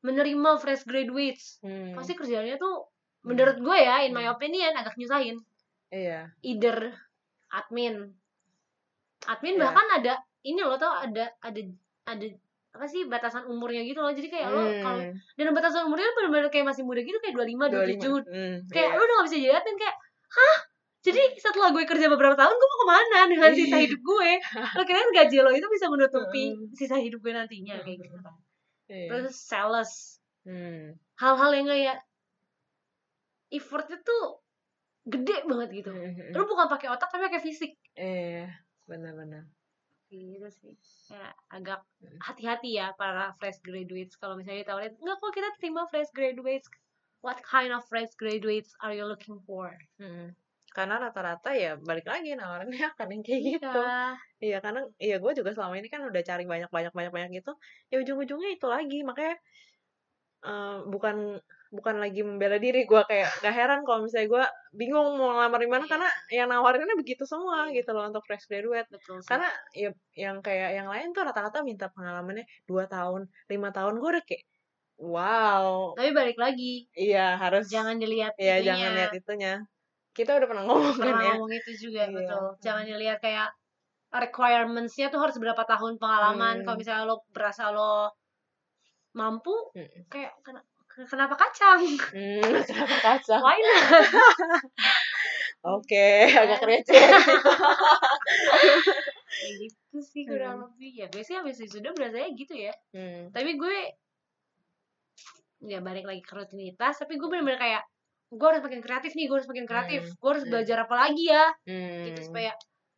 menerima 0.00 0.50
fresh 0.56 0.84
graduates 0.84 1.56
hmm. 1.60 1.96
pasti 1.96 2.12
kerjanya 2.12 2.56
tuh 2.56 2.84
menurut 3.22 3.56
gue 3.56 3.76
ya 3.76 4.04
in 4.04 4.12
my 4.12 4.24
Hmm. 4.24 4.34
opinion 4.34 4.76
agak 4.76 4.92
nyusahin 4.96 5.40
iya 5.88 6.28
either 6.42 6.92
admin 7.48 8.12
admin 9.24 9.54
Ya. 9.54 9.60
bahkan 9.62 9.86
ada 9.92 10.14
ini 10.42 10.58
lo 10.58 10.74
tau 10.74 10.92
ada 10.96 11.30
ada 11.38 11.60
ada 12.04 12.26
apa 12.72 12.86
sih 12.86 13.04
batasan 13.04 13.44
umurnya 13.44 13.82
gitu 13.82 14.00
loh 14.00 14.10
jadi 14.10 14.28
kayak 14.28 14.48
lo 14.48 14.64
kalau 14.80 14.98
Hmm. 14.98 15.14
dan 15.36 15.52
batasan 15.52 15.84
umurnya 15.84 16.08
tuh 16.08 16.16
bener-bener 16.18 16.48
kayak 16.48 16.66
masih 16.66 16.82
muda 16.82 17.00
gitu 17.00 17.18
kayak 17.18 17.36
25, 17.36 17.68
27 17.68 18.00
25. 18.00 18.24
Hmm, 18.26 18.56
kayak 18.66 18.88
iya. 18.88 18.96
lo 18.96 19.02
udah 19.02 19.14
gak 19.14 19.26
bisa 19.28 19.36
jadi 19.38 19.54
admin 19.54 19.76
kayak 19.76 19.96
hah 20.32 20.58
jadi 21.02 21.22
setelah 21.36 21.68
gue 21.70 21.82
kerja 21.84 22.06
beberapa 22.08 22.32
tahun 22.32 22.54
gue 22.54 22.68
mau 22.68 22.80
ke 22.80 22.88
mana 22.88 23.18
dengan 23.26 23.50
sisa 23.52 23.76
Iya. 23.76 23.84
hidup 23.84 24.00
gue 24.00 24.30
lo 24.72 24.82
kira 24.82 24.98
gaji 25.04 25.36
lo 25.38 25.50
itu 25.50 25.66
bisa 25.68 25.86
menutupi 25.86 26.44
Hmm. 26.50 26.72
sisa 26.72 26.96
hidup 26.96 27.20
gue 27.20 27.32
nantinya 27.32 27.76
kayak 27.78 27.98
gitu 28.00 28.16
kan 28.16 28.34
Iya. 28.88 29.06
terus 29.08 29.34
sales 29.36 29.92
Hmm. 30.42 30.96
hal-hal 31.16 31.50
yang 31.52 31.68
kayak 31.68 31.96
effortnya 33.48 34.00
tuh 34.00 34.40
gede 35.04 35.44
banget 35.44 35.68
gitu 35.76 35.90
Hmm. 35.90 36.32
lu 36.32 36.44
bukan 36.46 36.66
pakai 36.68 36.88
otak 36.88 37.06
tapi 37.06 37.26
pakai 37.26 37.42
fisik 37.42 37.72
Iya, 37.92 38.48
benar-benar. 38.88 39.44
gitu 40.12 40.48
sih 40.60 40.74
ya 41.08 41.32
agak 41.48 41.80
Hmm. 42.04 42.20
hati-hati 42.20 42.76
ya 42.76 42.92
para 43.00 43.32
fresh 43.40 43.58
graduates 43.64 44.14
kalau 44.20 44.36
misalnya 44.36 44.60
ditawarin 44.68 44.92
enggak 45.00 45.16
kok 45.24 45.32
kita 45.32 45.48
terima 45.56 45.82
fresh 45.88 46.10
graduates 46.12 46.68
what 47.24 47.38
kind 47.40 47.72
of 47.72 47.80
fresh 47.88 48.12
graduates 48.20 48.76
are 48.84 48.92
you 48.92 49.04
looking 49.08 49.40
for 49.48 49.72
Hmm. 49.96 50.36
Karena 50.72 50.96
rata-rata 50.96 51.52
ya 51.52 51.76
balik 51.76 52.08
lagi 52.08 52.32
nawarannya 52.32 52.80
akan 52.96 53.08
yang 53.12 53.22
kayak 53.24 53.42
gitu. 53.44 53.68
Iya. 53.76 54.16
Iya, 54.40 54.58
karena 54.64 54.80
iya 55.04 55.16
gue 55.20 55.32
juga 55.36 55.50
selama 55.52 55.76
ini 55.76 55.88
kan 55.92 56.00
udah 56.08 56.22
cari 56.24 56.44
banyak-banyak 56.48 56.92
banyak-banyak 56.96 57.30
gitu. 57.44 57.52
Ya 57.92 57.96
ujung-ujungnya 58.00 58.50
itu 58.56 58.66
lagi, 58.74 58.98
makanya 59.04 59.36
eh, 60.42 60.76
bukan 60.92 61.16
bukan 61.72 61.96
lagi 61.96 62.20
membela 62.20 62.60
diri 62.60 62.84
gue 62.84 63.02
kayak 63.02 63.40
gak 63.40 63.48
heran 63.50 63.80
kalau 63.82 64.04
misalnya 64.04 64.28
gue 64.28 64.44
bingung 64.76 65.16
mau 65.16 65.32
ngelamar 65.32 65.56
di 65.56 65.66
mana 65.66 65.82
Iya. 65.82 65.90
karena 65.90 66.08
yang 66.30 66.48
nawarinnya 66.48 66.92
begitu 66.94 67.24
semua 67.24 67.72
gitu 67.72 67.90
loh 67.90 68.04
untuk 68.06 68.20
fresh 68.22 68.44
graduate. 68.44 68.84
betul 68.86 69.18
sih 69.18 69.26
Karena 69.26 69.48
ya 69.72 69.88
yang 70.14 70.36
kayak 70.38 70.70
yang 70.76 70.86
lain 70.86 71.10
tuh 71.10 71.24
rata-rata 71.24 71.64
minta 71.64 71.88
pengalamannya 71.88 72.44
dua 72.64 72.84
tahun, 72.86 73.24
lima 73.48 73.68
tahun 73.70 73.96
gue 73.96 74.08
udah 74.12 74.24
kayak 74.24 74.44
wow, 75.00 75.96
tapi 75.96 76.12
balik 76.12 76.36
lagi 76.36 76.86
iya 76.92 77.34
harus 77.34 77.66
jangan 77.66 77.96
dilihat 77.96 78.36
Iya, 78.36 78.60
itunya. 78.60 78.68
jangan 78.68 78.90
lihat 78.94 79.12
itunya. 79.14 79.52
Kita 80.12 80.30
udah 80.36 80.44
pernah 80.46 80.64
ngomong 80.68 80.92
kan 80.92 81.00
pernah 81.02 81.18
ya. 81.18 81.32
ngomong 81.34 81.50
itu 81.50 81.72
juga 81.82 82.02
Iya. 82.04 82.12
betul 82.12 82.44
jangan 82.60 82.84
dilihat 82.84 83.18
kayak 83.18 83.48
requirements-nya 84.12 85.08
tuh 85.08 85.18
harus 85.18 85.36
berapa 85.36 85.64
tahun 85.64 85.96
pengalaman 85.96 86.60
Hmm. 86.60 86.64
kalau 86.64 86.76
misalnya 86.76 87.04
lo 87.08 87.24
berasa 87.32 87.72
lo 87.72 88.12
mampu 89.12 89.52
Hmm. 89.72 89.88
kayak 90.06 90.36
kena- 90.40 90.64
kenapa 91.08 91.34
kacang 91.34 91.82
Hmm, 92.12 92.52
kenapa 92.62 92.96
kacang? 93.00 93.40
why 93.40 93.56
not 93.56 93.82
Oke, 95.62 96.26
agak 96.26 96.58
receh. 96.66 96.98
kayak 99.32 99.54
gitu 99.62 99.98
sih 100.02 100.22
kurang 100.26 100.58
Hmm. 100.58 100.64
lebih 100.74 100.90
ya 101.02 101.06
gue 101.08 101.22
sih 101.22 101.34
habis 101.38 101.58
sudah 101.62 101.90
berasanya 101.94 102.30
gitu 102.34 102.54
ya 102.54 102.74
Hmm. 102.92 103.30
tapi 103.30 103.54
gue 103.54 103.76
ya 105.62 105.78
balik 105.78 106.02
lagi 106.02 106.18
ke 106.20 106.32
rutinitas 106.34 106.98
tapi 106.98 107.14
gue 107.14 107.28
bener-bener 107.30 107.58
kayak 107.58 107.82
gue 108.32 108.46
harus 108.48 108.62
makin 108.64 108.82
kreatif 108.82 109.14
nih 109.14 109.30
gue 109.30 109.36
harus 109.38 109.46
makin 109.46 109.66
kreatif 109.70 110.02
Hmm. 110.02 110.16
gue 110.18 110.28
harus 110.34 110.44
Hmm. 110.44 110.52
belajar 110.52 110.76
apa 110.82 110.94
lagi 110.98 111.24
ya 111.30 111.44
Hmm. 111.64 112.02
gitu 112.10 112.20
supaya 112.26 112.52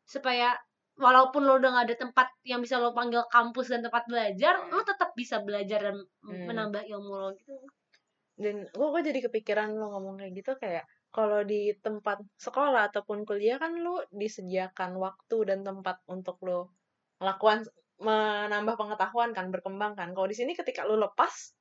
supaya 0.04 0.48
walaupun 0.94 1.42
lo 1.42 1.58
udah 1.58 1.70
gak 1.74 1.84
ada 1.90 1.96
tempat 2.06 2.28
yang 2.46 2.62
bisa 2.62 2.78
lo 2.78 2.94
panggil 2.94 3.26
kampus 3.28 3.66
dan 3.68 3.82
tempat 3.82 4.06
belajar 4.06 4.54
lo 4.70 4.80
tetap 4.80 5.10
bisa 5.12 5.42
belajar 5.44 5.80
dan 5.84 5.96
Hmm. 6.24 6.44
menambah 6.48 6.80
ilmu 6.86 7.12
lo 7.12 7.28
gitu 7.36 7.52
Dan 8.34 8.66
gue 8.66 8.88
gue 8.90 9.02
jadi 9.06 9.20
kepikiran 9.30 9.78
lo 9.78 9.94
ngomong 9.94 10.18
kayak 10.18 10.32
gitu 10.34 10.52
kayak 10.58 10.84
kalau 11.14 11.46
di 11.46 11.70
tempat 11.78 12.18
sekolah 12.34 12.90
ataupun 12.90 13.22
kuliah 13.22 13.62
kan 13.62 13.78
lo 13.78 14.02
disediakan 14.10 14.98
waktu 14.98 15.36
dan 15.46 15.62
tempat 15.62 16.02
untuk 16.10 16.42
lo 16.42 16.74
melakukan 17.22 17.62
menambah 18.02 18.74
pengetahuan 18.74 19.30
kan 19.30 19.54
berkembang 19.54 19.94
kan. 19.94 20.10
Kalau 20.10 20.26
di 20.26 20.34
sini 20.34 20.58
ketika 20.58 20.82
lo 20.82 20.98
lepas 20.98 21.54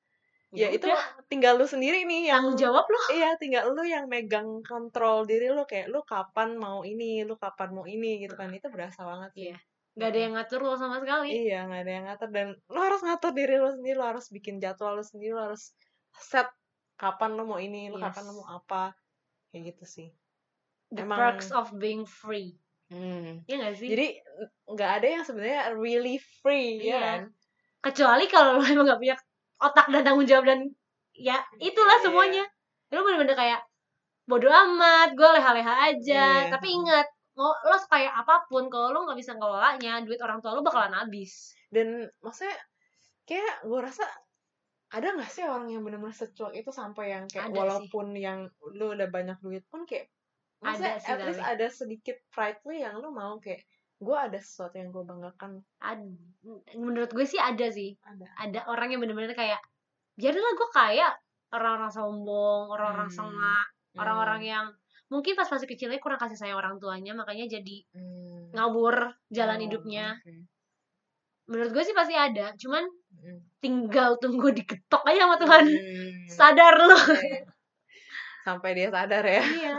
ya 0.54 0.70
itu 0.70 0.86
udah, 0.86 1.26
tinggal 1.26 1.58
lo 1.58 1.66
sendiri 1.66 2.06
nih 2.06 2.30
yang 2.30 2.46
tanggung 2.46 2.62
jawab 2.62 2.86
lo 2.86 3.02
Iya, 3.10 3.30
tinggal 3.42 3.74
lu 3.74 3.82
yang 3.90 4.06
megang 4.06 4.62
kontrol 4.62 5.26
diri 5.26 5.50
lu 5.50 5.66
kayak 5.66 5.90
lu 5.90 6.06
kapan 6.06 6.58
mau 6.62 6.86
ini, 6.86 7.26
lu 7.26 7.38
kapan 7.42 7.74
mau 7.74 7.86
ini 7.90 8.22
gitu 8.22 8.38
kan. 8.38 8.54
Itu 8.54 8.70
berasa 8.70 9.02
banget 9.06 9.32
sih. 9.34 9.44
Iya. 9.50 9.58
gak 9.94 10.10
ada 10.10 10.20
yang 10.26 10.34
ngatur 10.34 10.60
lo 10.66 10.74
sama 10.74 10.98
sekali 11.06 11.30
Iya, 11.30 11.70
nggak 11.70 11.82
ada 11.86 11.92
yang 11.94 12.06
ngatur 12.10 12.30
dan 12.34 12.48
lu 12.66 12.80
harus 12.82 13.02
ngatur 13.06 13.32
diri 13.38 13.56
lu 13.62 13.70
sendiri, 13.70 13.94
lu 13.94 14.06
harus 14.10 14.26
bikin 14.34 14.58
jadwal 14.58 14.98
lu 14.98 15.06
sendiri, 15.06 15.38
lu 15.38 15.42
harus 15.54 15.70
set 16.18 16.50
kapan 16.96 17.34
lu 17.34 17.44
mau 17.44 17.58
ini, 17.58 17.88
lu 17.88 17.98
kapan 17.98 18.24
lu 18.24 18.32
Yes. 18.32 18.40
mau 18.40 18.48
apa. 18.56 18.84
Kayak 19.50 19.64
gitu 19.76 19.86
sih. 19.88 20.10
the 20.90 21.02
emang- 21.02 21.18
perks 21.18 21.50
of 21.50 21.74
being 21.74 22.06
free 22.06 22.54
Hmm. 22.86 23.42
Iya 23.50 23.56
gak 23.64 23.76
sih 23.76 23.90
Jadi 23.90 24.08
nggak 24.68 24.92
ada 25.02 25.08
yang 25.10 25.24
sebenarnya 25.26 25.74
really 25.74 26.22
free, 26.22 26.78
ya 26.78 26.86
Iya. 26.86 27.00
kan? 27.02 27.22
kecuali 27.82 28.26
kalau 28.28 28.56
lo 28.56 28.64
emang 28.64 28.86
gak 28.86 29.02
punya 29.02 29.18
otak 29.58 29.90
dan 29.90 30.02
tanggung 30.04 30.24
jawab 30.24 30.46
dan 30.46 30.70
ya 31.12 31.42
itulah 31.58 31.98
Iya. 31.98 32.04
semuanya 32.04 32.44
lo 32.90 33.02
bener-bener 33.02 33.34
kayak 33.34 33.62
bodo 34.24 34.46
amat 34.48 35.12
gue 35.12 35.26
leha-leha 35.26 35.74
aja 35.90 36.26
Iya. 36.46 36.52
tapi 36.54 36.70
ingat 36.72 37.08
mau 37.34 37.50
lo 37.58 37.76
kayak 37.84 38.14
apa 38.14 38.46
pun 38.46 38.70
kalau 38.70 38.94
lo 38.94 39.04
nggak 39.04 39.18
bisa 39.18 39.34
ngelolanya 39.34 40.00
duit 40.00 40.22
orang 40.22 40.38
tua 40.38 40.54
lo 40.54 40.62
bakalan 40.62 40.94
habis 40.94 41.58
Dan 41.68 42.06
maksudnya 42.22 42.54
kayak 43.26 43.66
gue 43.66 43.80
rasa 43.82 44.06
ada 44.94 45.08
nggak 45.12 45.26
sih 45.28 45.42
orang 45.42 45.68
yang 45.68 45.82
benar-benar 45.82 46.14
secuek 46.14 46.54
itu 46.56 46.70
sampai 46.70 47.12
yang 47.12 47.26
kayak 47.26 47.46
Ada 47.46 47.52
sih. 47.52 47.60
walaupun 47.60 48.06
yang 48.14 48.40
lu 48.72 48.94
udah 48.94 49.10
banyak 49.10 49.38
duit 49.40 49.66
pun 49.68 49.84
kayak 49.84 50.06
Ada 50.62 50.96
sih, 50.96 51.10
at 51.10 51.20
least 51.20 51.38
tapi. 51.38 51.52
ada 51.52 51.66
sedikit 51.68 52.18
pride 52.30 52.62
lu 52.64 52.74
yang 52.74 52.96
lu 52.96 53.10
mau 53.10 53.36
kayak 53.38 53.66
gue 53.96 54.18
ada 54.18 54.38
sesuatu 54.38 54.76
yang 54.76 54.90
gue 54.90 55.02
banggakan 55.02 55.60
Ad- 55.80 56.14
menurut 56.74 57.10
gue 57.10 57.24
sih 57.24 57.38
ada 57.38 57.68
sih 57.68 57.96
ada 58.02 58.28
ada 58.38 58.60
orang 58.68 58.90
yang 58.90 59.00
bener-bener 59.00 59.34
kayak 59.34 59.60
biarinlah 60.14 60.54
gue 60.54 60.70
kaya 60.72 61.08
orang-orang 61.50 61.90
sombong 61.90 62.64
orang-orang 62.70 63.08
Hmm. 63.08 63.18
sengak 63.18 63.66
orang-orang 63.94 64.42
yang 64.44 64.66
mungkin 65.08 65.34
pas 65.34 65.46
masih 65.48 65.68
kecilnya 65.68 65.98
kurang 65.98 66.18
kasih 66.18 66.36
sayang 66.36 66.58
orang 66.58 66.78
tuanya 66.78 67.14
makanya 67.14 67.50
jadi 67.50 67.76
Hmm. 67.92 68.52
ngawur 68.52 68.96
jalan 69.30 69.58
Oh, 69.58 69.64
hidupnya 69.64 70.16
oke. 70.16 70.34
menurut 71.46 71.72
gue 71.72 71.84
sih 71.84 71.94
pasti 71.94 72.14
ada 72.14 72.56
cuman 72.56 72.84
Hmm. 72.84 73.03
Tinggal 73.58 74.16
tunggu 74.18 74.52
diketok 74.52 75.04
aja 75.04 75.24
sama 75.24 75.36
Tuhan 75.38 75.66
Hmm. 75.66 76.12
sadar 76.28 76.74
lo 76.78 76.98
Iya. 76.98 77.42
sampai 78.42 78.70
dia 78.74 78.90
sadar 78.90 79.24
ya 79.24 79.42
iya 79.42 79.76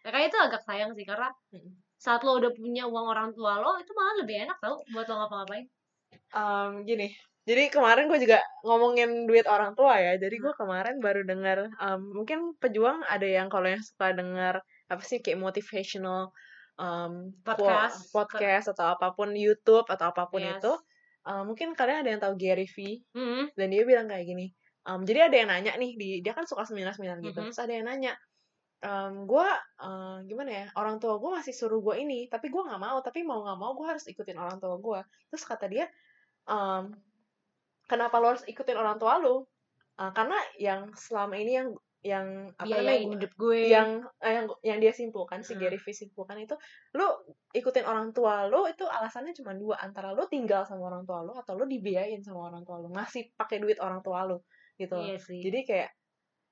makanya 0.00 0.26
itu 0.26 0.38
agak 0.40 0.62
sayang 0.64 0.90
sih 0.92 1.04
karena 1.04 1.28
Mm. 1.52 1.70
saat 1.94 2.24
lo 2.24 2.36
udah 2.36 2.48
punya 2.50 2.88
uang 2.88 3.06
orang 3.06 3.28
tua 3.30 3.60
lo 3.60 3.76
itu 3.76 3.92
malah 3.92 4.14
lebih 4.18 4.36
enak 4.44 4.56
tau 4.58 4.80
buat 4.88 5.04
lo 5.04 5.14
ngapa-ngapain 5.18 5.66
Em, 6.30 6.70
gini 6.84 7.10
jadi 7.42 7.68
kemarin 7.68 8.06
gue 8.06 8.18
juga 8.18 8.38
ngomongin 8.62 9.26
duit 9.26 9.44
orang 9.44 9.74
tua 9.74 9.98
ya 9.98 10.14
jadi 10.16 10.32
gue 10.32 10.54
kemarin 10.54 10.96
baru 10.98 11.22
dengar 11.22 11.68
em, 11.68 12.00
mungkin 12.08 12.56
pejuang 12.56 13.02
ada 13.04 13.26
yang 13.26 13.46
kalau 13.46 13.68
yang 13.68 13.82
suka 13.82 14.14
dengar 14.14 14.62
apa 14.86 15.02
sih 15.02 15.18
kayak 15.18 15.36
motivational 15.38 16.32
em, 16.76 17.34
quote- 17.44 17.60
Podcast. 17.60 17.98
podcast 18.10 18.66
atau 18.72 18.96
apa 18.96 19.12
pun 19.12 19.34
YouTube 19.34 19.84
atau 19.84 20.08
apa 20.08 20.24
pun 20.24 20.40
Yes. 20.40 20.56
itu 20.56 20.72
em, 21.26 21.42
mungkin 21.48 21.76
kalian 21.76 22.04
ada 22.06 22.10
yang 22.12 22.22
tahu 22.22 22.34
Gary 22.38 22.68
V 22.70 23.04
Hmm, 23.12 23.50
dan 23.56 23.66
dia 23.72 23.82
bilang 23.84 24.06
kayak 24.08 24.24
gini 24.24 24.46
em, 24.88 25.00
jadi 25.04 25.28
ada 25.32 25.36
yang 25.36 25.48
nanya 25.52 25.72
nih 25.76 25.92
di 25.96 26.08
dia 26.24 26.32
kan 26.32 26.44
suka 26.48 26.64
seminar 26.64 26.96
seminar 26.96 27.20
gitu. 27.20 27.36
Mhm. 27.40 27.46
terus 27.52 27.60
ada 27.60 27.72
yang 27.72 27.86
nanya 27.88 28.12
em, 28.80 29.28
gue 29.28 29.48
gimana 30.28 30.50
ya 30.50 30.66
orang 30.76 30.96
tua 31.00 31.20
gue 31.20 31.30
masih 31.36 31.52
suruh 31.52 31.80
gue 31.84 32.00
ini 32.00 32.28
tapi 32.32 32.48
gue 32.48 32.62
nggak 32.64 32.80
mau 32.80 32.98
tapi 33.04 33.24
mau 33.24 33.44
nggak 33.44 33.58
mau 33.60 33.72
gue 33.76 33.86
harus 33.88 34.04
ikutin 34.08 34.40
orang 34.40 34.56
tua 34.56 34.76
gue 34.80 35.00
terus 35.28 35.44
kata 35.44 35.68
dia 35.68 35.86
em, 36.48 36.92
kenapa 37.90 38.22
lo 38.22 38.38
harus 38.38 38.46
ikutin 38.46 38.78
orang 38.78 39.02
tua 39.02 39.18
lo? 39.18 39.50
Eh, 39.98 40.10
karena 40.14 40.38
yang 40.62 40.94
selama 40.94 41.34
ini 41.34 41.52
yang 41.58 41.68
yang 42.00 42.48
apa 42.56 42.64
biayain 42.64 43.04
namanya 43.04 43.12
hidup 43.20 43.32
gue 43.36 43.60
yang 43.68 43.90
eh, 44.24 44.32
yang 44.40 44.46
yang 44.64 44.78
dia 44.80 44.92
simpulkan 44.96 45.44
si 45.44 45.52
Hmm. 45.52 45.68
Gary 45.68 45.76
V 45.76 45.84
simpulkan 45.92 46.40
itu 46.40 46.56
lo 46.96 47.28
ikutin 47.52 47.84
orang 47.84 48.16
tua 48.16 48.48
lo 48.48 48.64
itu 48.64 48.88
alasannya 48.88 49.36
cuma 49.36 49.52
dua 49.52 49.76
antara 49.84 50.16
lo 50.16 50.24
tinggal 50.24 50.64
sama 50.64 50.88
orang 50.88 51.04
tua 51.04 51.20
lo 51.20 51.36
atau 51.36 51.60
lo 51.60 51.68
dibiayain 51.68 52.24
sama 52.24 52.48
orang 52.48 52.64
tua 52.64 52.80
lo 52.80 52.88
ngasih 52.88 53.36
pakai 53.36 53.60
duit 53.60 53.76
orang 53.84 54.00
tua 54.00 54.24
lo 54.24 54.48
gitu 54.80 54.96
iya 54.96 55.20
sih 55.20 55.44
jadi 55.44 55.60
kayak 55.68 55.90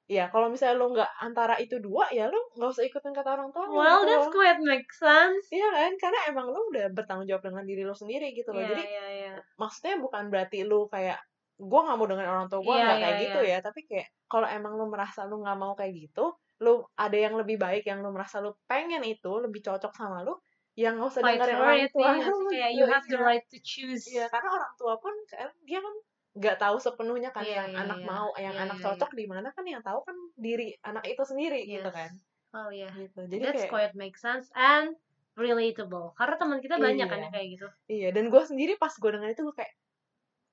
ya 0.09 0.25
kalau 0.33 0.49
misalnya 0.49 0.77
lo 0.81 0.89
nggak 0.93 1.11
antara 1.21 1.57
itu 1.61 1.81
dua 1.81 2.09
ya 2.13 2.29
lo 2.33 2.53
nggak 2.57 2.69
usah 2.69 2.85
ikutin 2.85 3.13
kata 3.13 3.29
orang 3.41 3.49
tua 3.53 3.65
lo 3.69 3.77
well 3.77 4.01
gitu 4.05 4.09
that's 4.09 4.29
quite 4.33 4.61
make 4.65 4.89
sense 4.93 5.49
Iya 5.53 5.69
kan, 5.69 5.93
karena 6.01 6.21
emang 6.33 6.49
lo 6.49 6.61
udah 6.73 6.93
bertanggung 6.97 7.29
jawab 7.29 7.45
dengan 7.45 7.65
diri 7.69 7.85
lo 7.85 7.93
sendiri 7.93 8.33
gitu 8.33 8.53
loh. 8.53 8.61
Iya, 8.61 8.69
Jadi 8.73 8.85
iya, 8.89 9.07
iya. 9.13 9.33
maksudnya 9.61 9.97
bukan 10.01 10.33
berarti 10.33 10.65
lo 10.65 10.89
kayak 10.89 11.21
gue 11.59 11.81
nggak 11.83 11.97
mau 11.99 12.07
dengan 12.07 12.27
orang 12.31 12.47
tua 12.47 12.61
gue 12.63 12.71
Iya, 12.71 12.85
nggak 12.87 12.97
iya, 12.99 13.03
kayak 13.05 13.17
iya. 13.19 13.25
gitu 13.27 13.41
ya. 13.43 13.59
Tapi 13.61 13.81
kayak 13.91 14.07
kalau 14.31 14.47
emang 14.47 14.73
lo 14.79 14.87
merasa 14.87 15.21
lo 15.27 15.37
nggak 15.43 15.59
mau 15.59 15.73
kayak 15.75 15.93
gitu, 15.99 16.25
lo 16.63 16.73
ada 16.95 17.17
yang 17.19 17.35
lebih 17.35 17.59
baik 17.59 17.83
yang 17.85 17.99
lo 18.01 18.15
merasa 18.15 18.39
lo 18.39 18.63
pengen 18.65 19.03
itu 19.03 19.33
lebih 19.39 19.61
cocok 19.61 19.91
sama 19.93 20.23
lo, 20.23 20.41
yang 20.79 20.95
nggak 20.97 21.11
usah 21.11 21.23
fight 21.27 21.39
dengerin 21.43 21.59
orang 21.59 21.79
tua 21.91 22.09
iya 22.15 22.27
sih, 22.31 22.47
kayak 22.55 22.71
you 22.73 22.85
have 22.87 23.05
the 23.07 23.19
Iya. 23.19 23.27
right 23.27 23.45
to 23.51 23.59
choose 23.61 24.07
Iya, 24.07 24.31
karena 24.31 24.49
orang 24.55 24.73
tua 24.79 24.95
pun 25.03 25.15
kan 25.27 25.51
dia 25.67 25.81
kan 25.83 25.95
nggak 26.39 26.57
tahu 26.63 26.77
sepenuhnya 26.79 27.31
kan 27.35 27.43
Iya, 27.43 27.67
yang 27.67 27.71
iya, 27.75 27.79
anak 27.83 27.99
iya. 27.99 28.07
mau, 28.07 28.29
yang 28.39 28.55
Iya, 28.55 28.63
anak 28.65 28.79
iya, 28.79 28.85
cocok 28.87 29.11
di 29.13 29.25
mana 29.27 29.49
kan 29.51 29.65
yang 29.67 29.83
tahu 29.83 29.99
kan 30.07 30.15
diri 30.39 30.71
anak 30.87 31.03
itu 31.05 31.23
sendiri 31.23 31.67
gitu 31.67 31.91
Yes. 31.91 31.97
kan. 31.99 32.11
oh 32.55 32.71
iya 32.71 32.89
Gitu. 32.95 33.21
Jadi 33.27 33.43
that's 33.43 33.67
kayak 33.67 33.73
quite 33.75 33.93
make 33.93 34.15
sense 34.17 34.47
and 34.55 34.95
relatable 35.35 36.15
karena 36.15 36.35
teman 36.35 36.59
kita 36.59 36.77
banyak 36.77 37.07
kan 37.07 37.19
Iya. 37.19 37.25
yang 37.27 37.33
kayak 37.33 37.49
gitu 37.55 37.67
iya 37.89 38.09
dan 38.11 38.27
gue 38.27 38.43
sendiri 38.43 38.75
pas 38.75 38.91
gue 38.91 39.11
dengar 39.11 39.29
itu 39.29 39.43
gue 39.43 39.55
kayak 39.55 39.73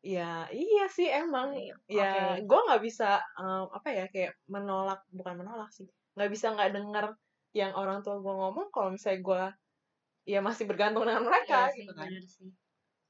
ya 0.05 0.45
iya 0.53 0.85
sih 0.85 1.09
emang 1.09 1.57
Iya, 1.57 1.73
ya 1.89 2.09
gue 2.45 2.59
nggak 2.69 2.81
bisa 2.85 3.17
em, 3.41 3.65
apa 3.73 3.89
ya 3.89 4.05
kayak 4.13 4.37
menolak 4.45 5.01
bukan 5.09 5.41
menolak 5.41 5.73
sih 5.73 5.89
nggak 6.13 6.29
bisa 6.29 6.53
nggak 6.53 6.77
denger 6.77 7.05
yang 7.57 7.73
orang 7.73 8.05
tua 8.05 8.21
gue 8.21 8.33
ngomong 8.37 8.69
kalau 8.69 8.93
misalnya 8.93 9.21
gue 9.25 9.43
ya 10.29 10.39
masih 10.45 10.69
bergantung 10.69 11.09
dengan 11.09 11.25
mereka 11.25 11.65
iya 11.65 11.73
sih 11.73 11.83
gitu 11.89 11.93
kan. 11.97 12.05
bener 12.05 12.25
sih 12.29 12.51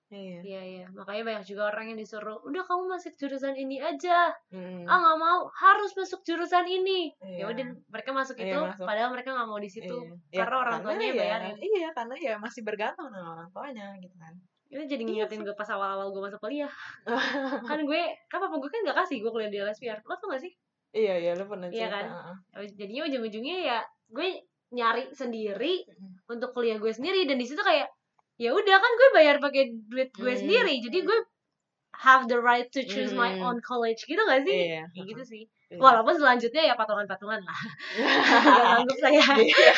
Iya. 0.06 0.40
iya 0.46 0.62
iya 0.64 0.86
makanya 0.94 1.24
banyak 1.26 1.46
juga 1.50 1.74
orang 1.74 1.90
yang 1.92 1.98
disuruh 1.98 2.38
udah 2.46 2.62
kamu 2.64 2.94
masuk 2.94 3.18
jurusan 3.18 3.58
ini 3.58 3.82
aja 3.82 4.30
Mm. 4.54 4.86
ah 4.86 4.98
nggak 5.02 5.18
mau 5.18 5.50
harus 5.50 5.92
masuk 5.98 6.22
jurusan 6.22 6.62
ini 6.70 7.10
ya 7.20 7.42
Iya. 7.42 7.46
udah 7.52 7.66
mereka 7.90 8.10
masuk 8.14 8.38
Iya, 8.38 8.54
itu 8.54 8.58
masuk. 8.70 8.86
padahal 8.86 9.10
mereka 9.12 9.30
nggak 9.34 9.50
mau 9.50 9.58
di 9.60 9.68
situ 9.68 9.98
Iya. 9.98 10.14
Ya, 10.30 10.38
karena 10.46 10.56
orang 10.62 10.78
tuanya 10.86 11.08
ya, 11.10 11.16
bayarin. 11.18 11.56
Iya, 11.58 11.88
karena 11.98 12.16
ya 12.22 12.34
masih 12.38 12.62
bergantung 12.62 13.10
dengan 13.10 13.34
orang 13.34 13.50
tuanya 13.50 13.86
gitu 13.98 14.16
kan. 14.16 14.34
Itu 14.66 14.82
jadi 14.84 15.02
Iya 15.02 15.08
ngingetin 15.30 15.42
gue 15.46 15.54
pas 15.54 15.70
awal-awal 15.70 16.10
gue 16.10 16.22
masuk 16.22 16.42
kuliah 16.42 16.72
kan 17.70 17.80
gue 17.82 18.02
kan 18.28 18.38
papa 18.40 18.56
gue 18.58 18.70
kan 18.70 18.82
gak 18.84 18.98
kasih 19.06 19.18
gue 19.22 19.32
kuliah 19.32 19.50
di 19.50 19.60
LSPR 19.60 20.02
lo 20.02 20.16
tau 20.16 20.28
gak 20.30 20.42
sih 20.42 20.52
iya, 20.92 21.16
iya, 21.20 21.32
lu 21.36 21.46
pernah 21.46 21.68
Iya 21.68 21.88
kan? 21.88 22.06
heeh. 22.08 22.68
jadinya 22.74 23.04
ujung-ujungnya 23.06 23.58
ya 23.62 23.80
gue 24.10 24.28
nyari 24.72 25.12
sendiri 25.12 25.86
Mm. 25.86 26.28
untuk 26.28 26.50
kuliah 26.52 26.76
gue 26.76 26.90
sendiri 26.90 27.24
dan 27.24 27.38
di 27.38 27.46
situ 27.46 27.62
kayak 27.62 27.88
ya 28.36 28.52
udah 28.52 28.78
kan 28.78 28.92
gue 28.92 29.10
bayar 29.14 29.36
pakai 29.40 29.64
duit 29.88 30.10
gue 30.12 30.28
Hmm. 30.28 30.42
sendiri 30.44 30.74
jadi 30.82 30.98
gue 31.04 31.20
have 31.96 32.28
the 32.28 32.36
right 32.36 32.68
to 32.70 32.84
choose 32.84 33.14
my 33.14 33.32
Hmm. 33.32 33.46
own 33.46 33.58
college 33.62 34.04
gitu 34.04 34.20
gak 34.20 34.44
sih 34.44 34.76
Iya. 34.76 34.84
Kayak 34.92 35.06
gitu 35.14 35.24
sih 35.24 35.44
Iya. 35.68 35.80
walaupun 35.80 36.16
selanjutnya 36.16 36.64
ya 36.64 36.74
patungan-patungan 36.74 37.40
lah 37.40 37.60
gak 38.44 38.66
sanggup 38.66 38.98
saya 39.00 39.24
Iya. 39.38 39.72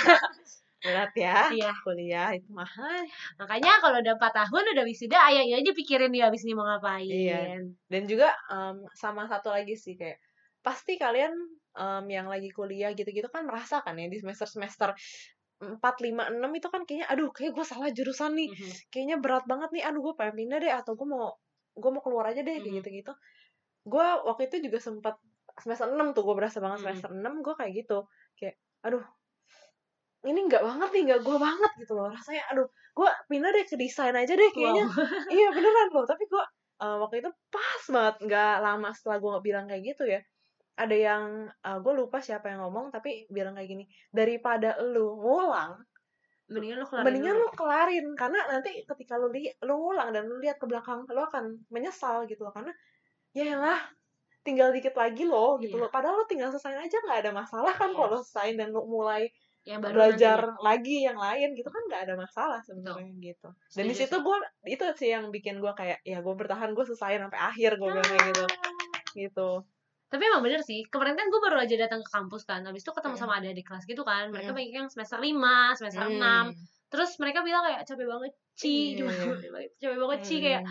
Berat 0.88 1.12
ya. 1.20 1.38
Iya. 1.52 1.72
Kuliah 1.84 2.30
itu 2.34 2.50
mahal. 2.56 3.04
makanya 3.42 3.72
kalau 3.84 3.98
udah 4.00 4.14
4 4.16 4.34
tahun 4.46 4.64
udah 4.74 4.86
wisuda 4.88 5.18
ayo 5.30 5.42
ya 5.44 5.56
aja 5.60 5.72
pikirin 5.76 6.12
dia 6.16 6.32
abis 6.32 6.42
ini 6.48 6.54
mau 6.56 6.64
ngapain 6.68 7.08
Iya. 7.12 7.60
Dan 7.92 8.04
juga 8.08 8.32
em, 8.52 8.88
sama 8.96 9.28
satu 9.28 9.52
lagi 9.52 9.76
sih 9.76 10.00
kayak 10.00 10.18
pasti 10.64 10.96
kalian 11.00 11.34
em, 11.78 12.06
yang 12.10 12.28
lagi 12.32 12.50
kuliah 12.56 12.92
gitu-gitu 12.96 13.28
kan 13.32 13.44
merasakan 13.46 14.00
ya 14.00 14.08
di 14.08 14.18
semester-semester 14.24 14.96
4, 15.58 15.96
5, 16.06 16.30
6 16.30 16.52
itu 16.54 16.68
kan 16.70 16.86
kayaknya 16.86 17.08
aduh 17.10 17.30
kayak 17.34 17.52
gue 17.58 17.66
salah 17.66 17.90
jurusan 17.94 18.32
nih. 18.38 18.50
Mhm. 18.54 18.72
kayaknya 18.94 19.18
berat 19.24 19.44
banget 19.50 19.70
nih 19.76 19.84
aduh 19.90 20.02
gue 20.06 20.14
pengen 20.20 20.36
pindah 20.40 20.58
deh 20.64 20.74
atau 20.74 20.94
gue 20.94 21.08
mau 21.10 21.34
gue 21.78 21.90
mau 21.94 22.02
keluar 22.06 22.26
aja 22.34 22.42
deh 22.46 22.58
kayak 22.62 22.74
Mhm. 22.74 22.78
gitu 22.86 22.90
gitu 23.04 23.14
gue 23.88 24.08
waktu 24.28 24.44
itu 24.52 24.58
juga 24.70 24.80
sempat 24.84 25.16
semester 25.64 25.88
6 25.90 26.14
tuh 26.14 26.24
gue 26.28 26.36
berasa 26.38 26.58
banget 26.62 26.80
Mhm. 26.82 26.86
semester 26.86 27.10
6 27.16 27.34
gue 27.46 27.54
kayak 27.58 27.74
gitu 27.86 28.00
kayak 28.38 28.56
aduh 28.86 29.04
ini 30.28 30.40
nggak 30.46 30.64
banget 30.64 30.90
nih 30.92 31.02
nggak 31.08 31.22
gue 31.24 31.38
banget 31.40 31.72
gitu 31.80 31.94
loh. 31.96 32.12
Rasanya 32.12 32.44
aduh 32.52 32.68
gue 32.68 33.10
pindah 33.28 33.50
deh 33.52 33.64
ke 33.64 33.76
desain 33.76 34.14
aja 34.14 34.34
deh 34.34 34.50
kayaknya. 34.52 34.86
Wow. 34.86 35.32
iya 35.32 35.48
beneran 35.54 35.88
loh 35.92 36.06
tapi 36.06 36.24
gue 36.28 36.44
eh, 36.78 36.96
waktu 37.00 37.16
itu 37.22 37.30
pas 37.48 37.82
banget 37.90 38.16
nggak 38.28 38.56
lama 38.60 38.90
setelah 38.92 39.18
gue 39.24 39.32
bilang 39.42 39.66
kayak 39.66 39.84
gitu 39.86 40.04
ya. 40.06 40.20
Ada 40.78 40.94
yang 40.94 41.24
gue 41.82 41.94
lupa 41.96 42.22
siapa 42.22 42.54
yang 42.54 42.62
ngomong 42.62 42.94
tapi 42.94 43.26
bilang 43.28 43.58
kayak 43.58 43.70
gini 43.72 43.84
daripada 44.14 44.78
lu 44.78 45.18
ngulang 45.18 45.82
mendingan 46.48 46.80
lo 46.80 46.86
keluarin 46.88 47.06
mendingan 47.12 47.36
lu 47.36 47.48
kelarin. 47.52 48.06
Karena 48.14 48.40
nanti 48.48 48.86
ketika 48.86 49.18
lu 49.18 49.28
li 49.34 49.50
lu 49.66 49.74
ngulang 49.74 50.14
dan 50.14 50.30
lu 50.30 50.38
lihat 50.38 50.62
ke 50.62 50.66
belakang 50.70 51.04
lu 51.04 51.20
akan 51.20 51.66
menyesal 51.68 52.24
gitu 52.30 52.46
loh. 52.46 52.54
Karena 52.54 52.72
ya 53.34 53.58
lah 53.58 53.80
tinggal 54.46 54.72
dikit 54.72 54.96
lagi 54.96 55.28
loh 55.28 55.60
gitu 55.60 55.76
Iya. 55.76 55.84
loh. 55.84 55.92
Padahal 55.92 56.22
lu 56.22 56.26
tinggal 56.30 56.54
selesaiin 56.56 56.80
aja 56.80 56.98
nggak 57.04 57.20
ada 57.26 57.32
masalah 57.36 57.74
kan 57.76 57.92
kalau 57.92 58.16
lu 58.16 58.18
Yes. 58.22 58.32
selesaiin 58.32 58.56
dan 58.56 58.70
lu 58.72 58.86
mulai 58.88 59.28
yang 59.68 59.84
baru 59.84 59.94
belajar 59.94 60.40
nantinya. 60.42 60.64
lagi 60.64 60.96
yang 61.04 61.18
lain 61.18 61.50
gitu 61.52 61.68
kan 61.68 61.82
nggak 61.84 62.02
ada 62.02 62.14
masalah 62.16 62.60
sebenarnya 62.62 63.12
gitu 63.20 63.48
dan 63.52 63.84
di 63.84 63.94
situ 63.94 64.16
gue 64.18 64.38
itu 64.66 64.84
sih 64.96 65.10
yang 65.12 65.28
bikin 65.28 65.60
gue 65.60 65.74
kayak 65.74 66.00
ya 66.02 66.18
gue 66.18 66.34
bertahan 66.34 66.72
gue 66.72 66.84
selesaiin 66.84 67.20
sampai 67.22 67.36
akhir 67.38 67.76
gue 67.76 67.88
bilang 67.88 68.08
kayak 68.08 68.24
gitu 68.30 68.46
gitu 69.18 69.50
tapi 70.08 70.24
emang 70.24 70.40
bener 70.40 70.64
sih 70.64 70.88
kemarin 70.88 71.14
kan 71.14 71.28
gue 71.28 71.42
baru 71.42 71.60
aja 71.60 71.76
datang 71.78 72.00
ke 72.00 72.10
kampus 72.10 72.44
kan 72.44 72.64
habis 72.64 72.80
itu 72.80 72.90
ketemu 72.90 73.14
Mm. 73.14 73.22
sama 73.22 73.34
adik-adik 73.38 73.66
kelas 73.66 73.84
gitu 73.84 74.02
kan 74.02 74.32
mereka 74.32 74.50
Mm. 74.50 74.56
banyak 74.56 74.72
yang 74.74 74.88
semester 74.88 75.20
5, 75.20 75.76
semester 75.76 76.08
Hmm. 76.08 76.16
6 76.16 76.56
terus 76.88 77.12
mereka 77.20 77.44
bilang 77.44 77.60
kayak 77.62 77.84
capek 77.84 78.08
banget 78.08 78.32
Ci 78.56 78.96
Iya, 78.96 79.12
capek 79.78 80.00
banget 80.00 80.20
Ci 80.24 80.34
Hmm. 80.34 80.42
kayak 80.42 80.62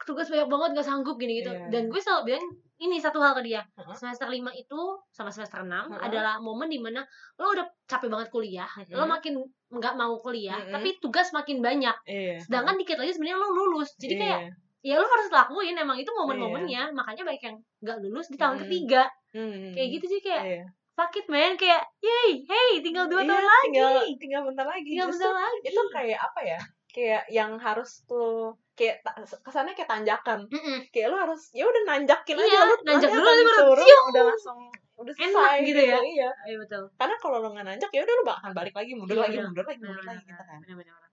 tugas 0.00 0.26
banyak 0.26 0.46
banget 0.46 0.68
gak 0.74 0.86
sanggup 0.86 1.16
gini 1.16 1.40
gitu 1.40 1.50
Iya. 1.50 1.66
dan 1.68 1.82
gue 1.86 1.98
selalu 1.98 2.22
bilang 2.24 2.44
ini 2.78 2.96
satu 2.96 3.18
hal 3.18 3.34
ke 3.34 3.42
dia 3.42 3.62
Heeh. 3.74 3.90
semester 3.92 4.24
5 4.24 4.38
itu 4.52 4.80
sama 5.08 5.28
semester 5.28 5.60
6 5.60 5.70
Heeh. 5.88 5.98
adalah 6.00 6.38
momen 6.38 6.66
di 6.66 6.78
mana 6.78 7.02
lo 7.34 7.50
udah 7.50 7.66
capek 7.84 8.06
banget 8.06 8.28
kuliah 8.28 8.68
lo 8.88 9.02
Mm-mm. 9.02 9.10
makin 9.10 9.32
nggak 9.68 9.94
mau 9.94 10.14
kuliah 10.18 10.54
Mm-mm. 10.56 10.72
tapi 10.72 10.88
tugas 10.98 11.30
makin 11.30 11.58
banyak 11.58 11.96
iya 12.04 12.38
sedangkan 12.38 12.76
dikit 12.76 12.96
lagi 12.96 13.10
sebenarnya 13.10 13.36
lo 13.36 13.48
lulus 13.50 13.90
jadi 13.96 14.14
kayak 14.16 14.40
Iya. 14.80 14.94
ya 14.94 14.94
lo 14.96 15.06
harus 15.06 15.28
lakuin 15.28 15.74
emang 15.74 15.98
itu 15.98 16.08
momen-momennya 16.08 16.94
makanya 16.94 17.22
banyak 17.24 17.42
yang 17.44 17.56
nggak 17.80 17.98
lulus 17.98 18.26
di 18.26 18.36
tahun 18.36 18.56
Mm. 18.56 18.62
ketiga 18.64 19.02
Hmm. 19.28 19.74
kayak 19.74 19.88
gitu 19.92 20.06
sih 20.08 20.20
kayak 20.20 20.42
Iya. 20.42 20.64
fuck 20.94 21.12
it 21.12 21.26
man 21.26 21.52
kayak 21.54 21.82
yay 21.98 22.40
hey 22.40 22.70
tinggal 22.78 23.04
dua 23.04 23.20
Iya, 23.20 23.28
tahun 23.28 23.44
lagi 23.44 23.68
tinggal 23.68 23.92
tinggal 24.16 24.42
bentar 24.46 24.64
lagi 24.64 24.86
tinggal 24.88 25.06
Justru 25.10 25.26
bentar 25.26 25.34
lagi 25.36 25.58
itu 25.64 25.82
kayak 25.90 26.18
apa 26.22 26.40
ya 26.46 26.60
kayak 26.88 27.24
yang 27.28 27.60
harus 27.60 28.02
tuh 28.08 28.56
kayak 28.72 29.04
kesannya 29.44 29.74
kayak 29.76 29.90
tanjakan. 29.90 30.48
Mm-mm. 30.48 30.86
kayak 30.88 31.12
lu 31.12 31.16
harus 31.18 31.52
ya 31.52 31.64
udah 31.68 31.82
nanjakin 31.84 32.36
Iya, 32.38 32.44
aja 32.48 32.58
lu 32.64 32.74
nanjak 32.86 33.10
dulu, 33.12 33.20
akan 33.20 33.34
nanti 33.36 33.44
baru 33.44 33.60
turun, 33.76 34.02
udah 34.12 34.24
langsung 34.32 34.58
udah 34.98 35.14
Enak 35.14 35.30
selesai 35.30 35.58
gitu 35.62 35.82
ya. 35.84 35.98
iya. 36.02 36.30
Iya 36.48 36.56
betul. 36.58 36.82
Karena 36.98 37.14
kalau 37.22 37.36
lu 37.38 37.48
nggak 37.54 37.66
nanjak 37.70 37.90
ya 37.94 38.00
udah 38.02 38.14
lu 38.18 38.24
bakal 38.26 38.50
balik 38.50 38.74
lagi 38.74 38.92
mundur 38.98 39.14
Iya, 39.14 39.22
lagi 39.30 39.38
mundur 39.46 39.64
lagi 39.64 39.80
mundur 39.84 40.04
lagi 40.04 40.22
gitu 40.26 40.42
kan. 40.42 40.58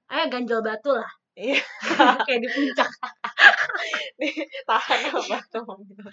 Ayo 0.10 0.24
ganjel 0.30 0.60
batu 0.66 0.92
lah. 0.96 1.12
Iya. 1.36 1.60
kayak 2.26 2.40
di 2.42 2.48
puncak. 2.50 2.90
Tahan 4.70 5.00
apa 5.12 5.38
tuh 5.52 5.64
gitu. 5.84 6.04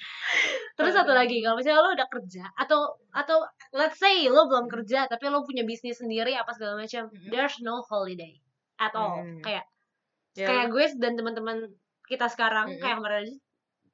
terus 0.76 0.92
satu 0.92 1.12
lagi 1.14 1.38
kalau 1.40 1.56
misalnya 1.56 1.80
lo 1.80 1.90
udah 1.94 2.08
kerja 2.10 2.44
atau 2.58 2.98
atau 3.14 3.38
let's 3.72 3.96
say 3.96 4.26
lo 4.26 4.50
belum 4.50 4.66
kerja 4.66 5.06
tapi 5.06 5.30
lo 5.30 5.46
punya 5.46 5.62
bisnis 5.62 6.02
sendiri 6.02 6.34
apa 6.34 6.50
segala 6.52 6.76
macam 6.82 7.06
there's 7.30 7.56
no 7.62 7.80
holiday 7.86 8.34
at 8.82 8.92
all 8.92 9.22
Hmm. 9.22 9.38
kayak 9.38 9.64
Ya, 10.32 10.48
kayak 10.48 10.66
gue 10.68 10.84
dan 10.96 11.12
teman-teman 11.12 11.60
kita 12.02 12.24
sekarang 12.26 12.66
Mhm. 12.66 12.80
kayak 12.80 12.96
kemarin 12.98 13.18
aja 13.22 13.36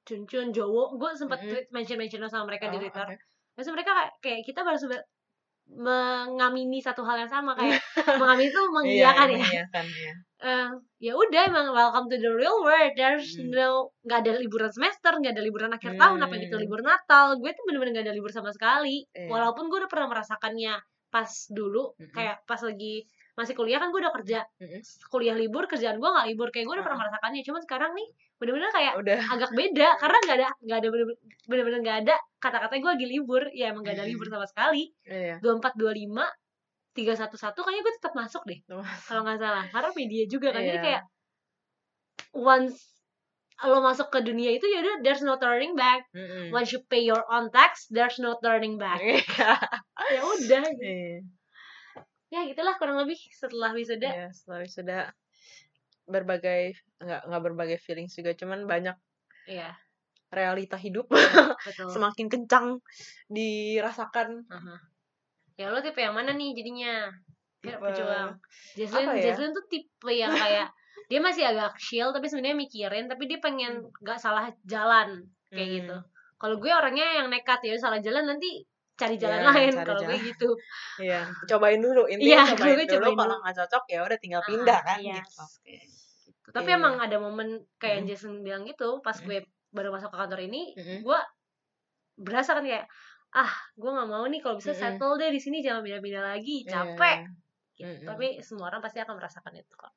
Cuncun, 0.04 0.46
Jowo, 0.50 0.94
gue 0.94 1.10
sempat 1.12 1.42
Mhm. 1.42 1.48
tweet 1.48 1.66
mention-mention 1.68 2.22
sama 2.26 2.46
mereka 2.46 2.70
di 2.70 2.78
oh, 2.78 2.80
Twitter. 2.80 3.04
oke. 3.04 3.18
Terus 3.52 3.68
mereka 3.68 3.90
kayak, 3.92 4.12
kayak 4.20 4.40
kita 4.42 4.60
baru 4.62 4.78
sebe- 4.78 5.04
mengamini 5.68 6.78
satu 6.78 7.02
hal 7.02 7.18
yang 7.18 7.28
sama 7.28 7.52
kayak 7.52 7.76
mengamini 8.22 8.48
itu 8.48 8.56
Iya, 8.56 8.72
mengiyakan 8.72 9.26
ya. 9.26 9.36
mengiyakan, 9.36 9.84
iya. 9.86 10.12
Eh, 10.38 10.68
ya 11.02 11.12
udah 11.12 11.42
emang 11.44 11.66
welcome 11.70 12.06
to 12.06 12.16
the 12.16 12.30
real 12.30 12.62
world. 12.62 12.94
There's 12.94 13.34
Hmm. 13.34 13.50
no 13.50 13.68
nggak 14.00 14.18
ada 14.22 14.32
liburan 14.38 14.70
semester, 14.70 15.12
nggak 15.12 15.34
ada 15.34 15.42
liburan 15.42 15.70
akhir 15.70 15.98
tahun, 15.98 16.18
apa 16.18 16.34
gitu 16.38 16.56
Hmm. 16.56 16.64
libur 16.64 16.80
Natal. 16.80 17.36
Gue 17.36 17.50
tuh 17.50 17.64
bener-bener 17.64 17.92
nggak 17.92 18.06
ada 18.06 18.14
libur 18.14 18.30
sama 18.30 18.48
sekali. 18.48 19.04
Iya. 19.10 19.28
Walaupun 19.28 19.66
gue 19.66 19.78
udah 19.78 19.90
pernah 19.90 20.08
merasakannya 20.08 20.78
pas 21.08 21.28
dulu, 21.50 21.92
Mm-mm. 21.94 22.12
kayak 22.12 22.40
pas 22.44 22.60
lagi 22.62 23.04
masih 23.38 23.54
kuliah 23.54 23.78
kan 23.78 23.88
gue 23.88 24.00
udah 24.00 24.10
kerja. 24.12 24.42
Mm-mm. 24.58 24.82
Kuliah 25.06 25.32
libur, 25.32 25.64
kerjaan 25.64 25.96
gue 25.96 26.10
nggak 26.10 26.26
libur. 26.26 26.50
Kayak 26.50 26.66
gue 26.66 26.74
udah 26.74 26.84
pernah 26.84 26.98
Ah. 26.98 27.02
merasakannya. 27.06 27.42
Cuman 27.46 27.62
sekarang 27.62 27.90
nih 27.94 28.08
bener-bener 28.34 28.70
kayak 28.70 28.92
udah 28.96 29.18
agak 29.30 29.50
beda 29.52 29.88
karena 29.96 30.18
nggak 30.20 30.36
ada 30.36 30.48
nggak 30.60 30.78
ada 30.78 30.88
bener- 30.88 31.18
bener-bener 31.44 31.80
nggak 31.80 31.98
ada 32.02 32.14
kata-kata 32.36 32.74
gue 32.76 32.90
lagi 32.92 33.06
libur 33.08 33.42
ya 33.50 33.70
emang 33.70 33.82
gak 33.82 33.94
ada 33.94 34.04
Hmm. 34.06 34.12
libur 34.14 34.26
sama 34.26 34.46
sekali 34.46 34.94
iya 35.04 35.38
dua 35.38 35.58
empat 35.58 35.74
dua 35.74 35.90
lima 35.90 36.22
tiga 36.94 37.14
satu 37.14 37.34
satu 37.34 37.62
kayaknya 37.62 37.82
gue 37.82 37.94
tetap 37.94 38.14
masuk 38.14 38.42
deh 38.44 38.62
kalau 39.04 39.22
nggak 39.22 39.38
salah 39.38 39.66
karena 39.66 39.90
media 39.92 40.22
juga 40.24 40.48
kan 40.50 40.62
jadi 40.62 40.70
Iya. 40.72 40.84
kayak 40.84 41.02
once 42.32 42.78
lo 43.60 43.82
masuk 43.82 44.06
ke 44.08 44.22
dunia 44.22 44.54
itu 44.54 44.66
ya 44.66 44.78
udah 44.78 44.96
there's 45.02 45.18
no 45.20 45.34
turning 45.34 45.74
back 45.74 46.06
Mm-mm. 46.12 46.54
once 46.54 46.70
you 46.70 46.78
pay 46.84 47.02
your 47.02 47.26
own 47.26 47.50
tax 47.50 47.90
there's 47.90 48.18
no 48.18 48.38
turning 48.38 48.78
back 48.78 49.02
Iya. 49.02 49.50
ya 50.08 50.20
udah 50.22 50.62
Iya. 50.78 51.26
Ya 52.28 52.44
gitulah 52.44 52.76
kurang 52.76 53.00
lebih 53.00 53.16
setelah 53.32 53.72
wisuda. 53.72 54.08
Ya 54.08 54.28
setelah 54.32 54.60
wisuda. 54.60 54.98
Berbagai 56.08 56.72
nggak 57.00 57.22
nggak 57.28 57.42
berbagai 57.44 57.78
feelings 57.80 58.16
juga 58.16 58.32
cuman 58.32 58.64
banyak 58.64 58.96
iya. 59.48 59.76
realita 60.32 60.76
hidup. 60.76 61.08
Betul. 61.68 61.88
Semakin 61.92 62.26
kencang 62.28 62.66
dirasakan. 63.28 64.44
Aha. 64.48 64.76
ya 65.58 65.74
lo 65.74 65.82
tipe 65.82 65.98
yang 65.98 66.14
mana 66.14 66.30
nih 66.38 66.54
jadinya? 66.54 67.10
Tipe- 67.58 67.82
pejuang 67.82 68.38
Jaslyn 68.78 69.18
ya? 69.18 69.34
Jaslyn 69.34 69.50
tuh 69.50 69.66
tipe 69.66 70.12
yang 70.14 70.30
kayak 70.30 70.70
dia 71.10 71.18
masih 71.18 71.42
agak 71.50 71.74
chill 71.82 72.14
tapi 72.14 72.30
sebenarnya 72.30 72.54
mikirin 72.54 73.10
tapi 73.10 73.26
dia 73.26 73.42
pengen 73.42 73.82
gak 74.06 74.22
salah 74.22 74.46
jalan 74.62 75.26
kayak 75.50 75.66
Hmm. 75.66 75.76
gitu. 75.82 75.96
Kalau 76.38 76.56
gue 76.62 76.70
orangnya 76.70 77.18
yang 77.18 77.26
nekat 77.26 77.58
ya 77.66 77.74
salah 77.74 77.98
jalan 77.98 78.30
nanti 78.30 78.62
cari 78.98 79.14
jalan 79.16 79.38
Iya, 79.46 79.50
lain 79.54 79.72
kalau 79.86 80.00
gue 80.10 80.18
gitu 80.26 80.48
Iya, 80.98 81.20
cobain 81.46 81.80
dulu 81.80 82.02
Iya, 82.04 82.12
intinya 82.18 82.42
cobain 82.52 82.74
gue 82.74 82.84
dulu 82.84 82.94
cobain 82.98 83.16
kalau 83.16 83.36
nggak 83.40 83.56
cocok 83.62 83.84
ya 83.88 84.00
udah 84.02 84.18
tinggal 84.18 84.42
Ah, 84.42 84.48
pindah 84.50 84.78
kan 84.82 84.98
yes. 85.00 85.14
gitu. 85.22 85.44
Kayak 85.62 85.82
gitu. 85.86 86.48
tapi 86.50 86.70
Iya. 86.70 86.78
emang 86.80 86.94
ada 86.98 87.16
momen 87.20 87.48
kayak 87.76 87.98
Mm. 88.02 88.06
Jason 88.08 88.32
bilang 88.42 88.62
gitu 88.66 88.88
pas 89.00 89.16
Mm. 89.16 89.24
gue 89.24 89.38
baru 89.70 89.88
masuk 89.92 90.10
ke 90.10 90.16
kantor 90.18 90.40
ini 90.42 90.62
Mm-mm. 90.74 90.98
gue 91.04 91.18
berasa 92.18 92.50
kan 92.52 92.64
kayak 92.64 92.88
ah 93.30 93.52
gue 93.76 93.90
nggak 93.92 94.08
mau 94.08 94.24
nih 94.26 94.40
kalau 94.40 94.56
bisa 94.56 94.72
Mm-mm. 94.72 94.96
settle 94.96 95.14
deh 95.16 95.30
di 95.30 95.38
sini 95.38 95.60
jangan 95.60 95.84
pindah-pindah 95.84 96.24
lagi 96.24 96.64
Iya. 96.64 96.72
capek 96.72 97.18
gitu. 97.76 97.84
Mm-mm. 97.86 98.06
tapi 98.08 98.26
semua 98.42 98.72
orang 98.72 98.80
pasti 98.82 98.98
akan 98.98 99.14
merasakan 99.14 99.54
itu 99.54 99.72
kok 99.72 99.92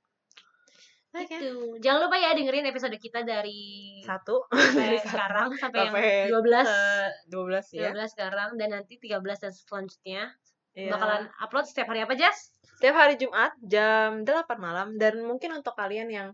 Oke. 1.12 1.28
gitu 1.28 1.76
jangan 1.78 2.08
lupa 2.08 2.16
ya 2.16 2.32
dengerin 2.32 2.64
episode 2.66 2.96
kita 2.96 3.22
dari 3.22 4.00
Satu 4.02 4.48
sampai 4.52 4.96
dari 4.96 5.00
sekarang 5.00 5.48
sampai, 5.54 5.92
sampai 5.92 6.04
yang 6.28 6.40
12 6.40 6.64
ke 6.64 6.80
12 7.28 7.76
ya. 7.76 7.90
12 7.92 8.14
sekarang 8.16 8.50
dan 8.56 8.70
nanti 8.72 8.94
13 8.96 9.20
dan 9.20 9.52
selanjutnya 9.52 10.24
Iya. 10.72 10.88
bakalan 10.88 11.28
upload 11.38 11.68
setiap 11.68 11.92
hari 11.92 12.00
apa 12.00 12.16
Jas? 12.16 12.56
Setiap 12.80 12.96
hari 12.96 13.20
Jumat 13.20 13.52
jam 13.60 14.24
8 14.24 14.32
malam 14.56 14.96
dan 14.96 15.20
mungkin 15.20 15.52
untuk 15.52 15.76
kalian 15.76 16.08
yang 16.08 16.32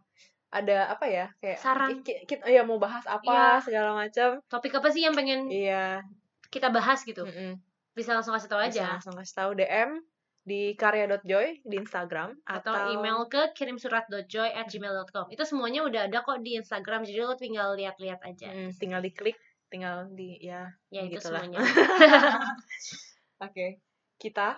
ada 0.48 0.88
apa 0.88 1.10
ya 1.10 1.26
kayak 1.42 1.58
Saran. 1.58 2.06
kita 2.06 2.46
ya 2.46 2.62
mau 2.62 2.78
bahas 2.78 3.02
apa 3.04 3.26
Iya. 3.26 3.66
segala 3.66 3.98
macam 3.98 4.38
Topik 4.46 4.78
apa 4.78 4.88
sih 4.88 5.02
yang 5.02 5.18
pengen 5.18 5.50
iya 5.50 6.06
kita 6.48 6.70
bahas 6.70 7.02
gitu? 7.02 7.26
mm-mm. 7.26 7.58
Bisa 7.92 8.14
langsung 8.14 8.32
kasih 8.32 8.46
tahu 8.46 8.62
Bisa 8.62 8.70
aja 8.78 8.86
langsung 8.96 9.18
kasih 9.18 9.36
tahu 9.36 9.52
DM 9.58 10.06
di 10.48 10.72
karya.joy 10.80 11.68
di 11.68 11.76
Instagram 11.76 12.32
atau, 12.48 12.72
atau, 12.72 12.96
email 12.96 13.28
ke 13.28 13.52
kirimsurat.joy@gmail.com. 13.52 15.28
Itu 15.28 15.44
semuanya 15.44 15.84
udah 15.84 16.08
ada 16.08 16.24
kok 16.24 16.40
di 16.40 16.56
Instagram 16.56 17.04
jadi 17.04 17.28
lo 17.28 17.36
tinggal 17.36 17.76
lihat-lihat 17.76 18.24
aja. 18.24 18.48
Mm, 18.48 18.72
tinggal 18.80 19.04
diklik 19.04 19.36
tinggal 19.68 20.08
di 20.16 20.40
ya 20.40 20.72
ya 20.88 21.04
itu 21.04 21.20
begitulah. 21.20 21.44
semuanya. 21.44 21.60
oke 23.46 23.84
kita 24.16 24.56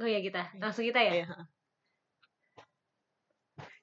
oh 0.00 0.08
ya 0.08 0.24
kita. 0.24 0.56
Langsung 0.56 0.88
kita 0.88 1.00
ya. 1.04 1.12
Iya. 1.20 1.26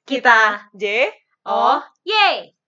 kita 0.09 0.73
J 0.73 1.13
O 1.45 1.53
Oh, 1.53 1.79
yay. 2.01 2.58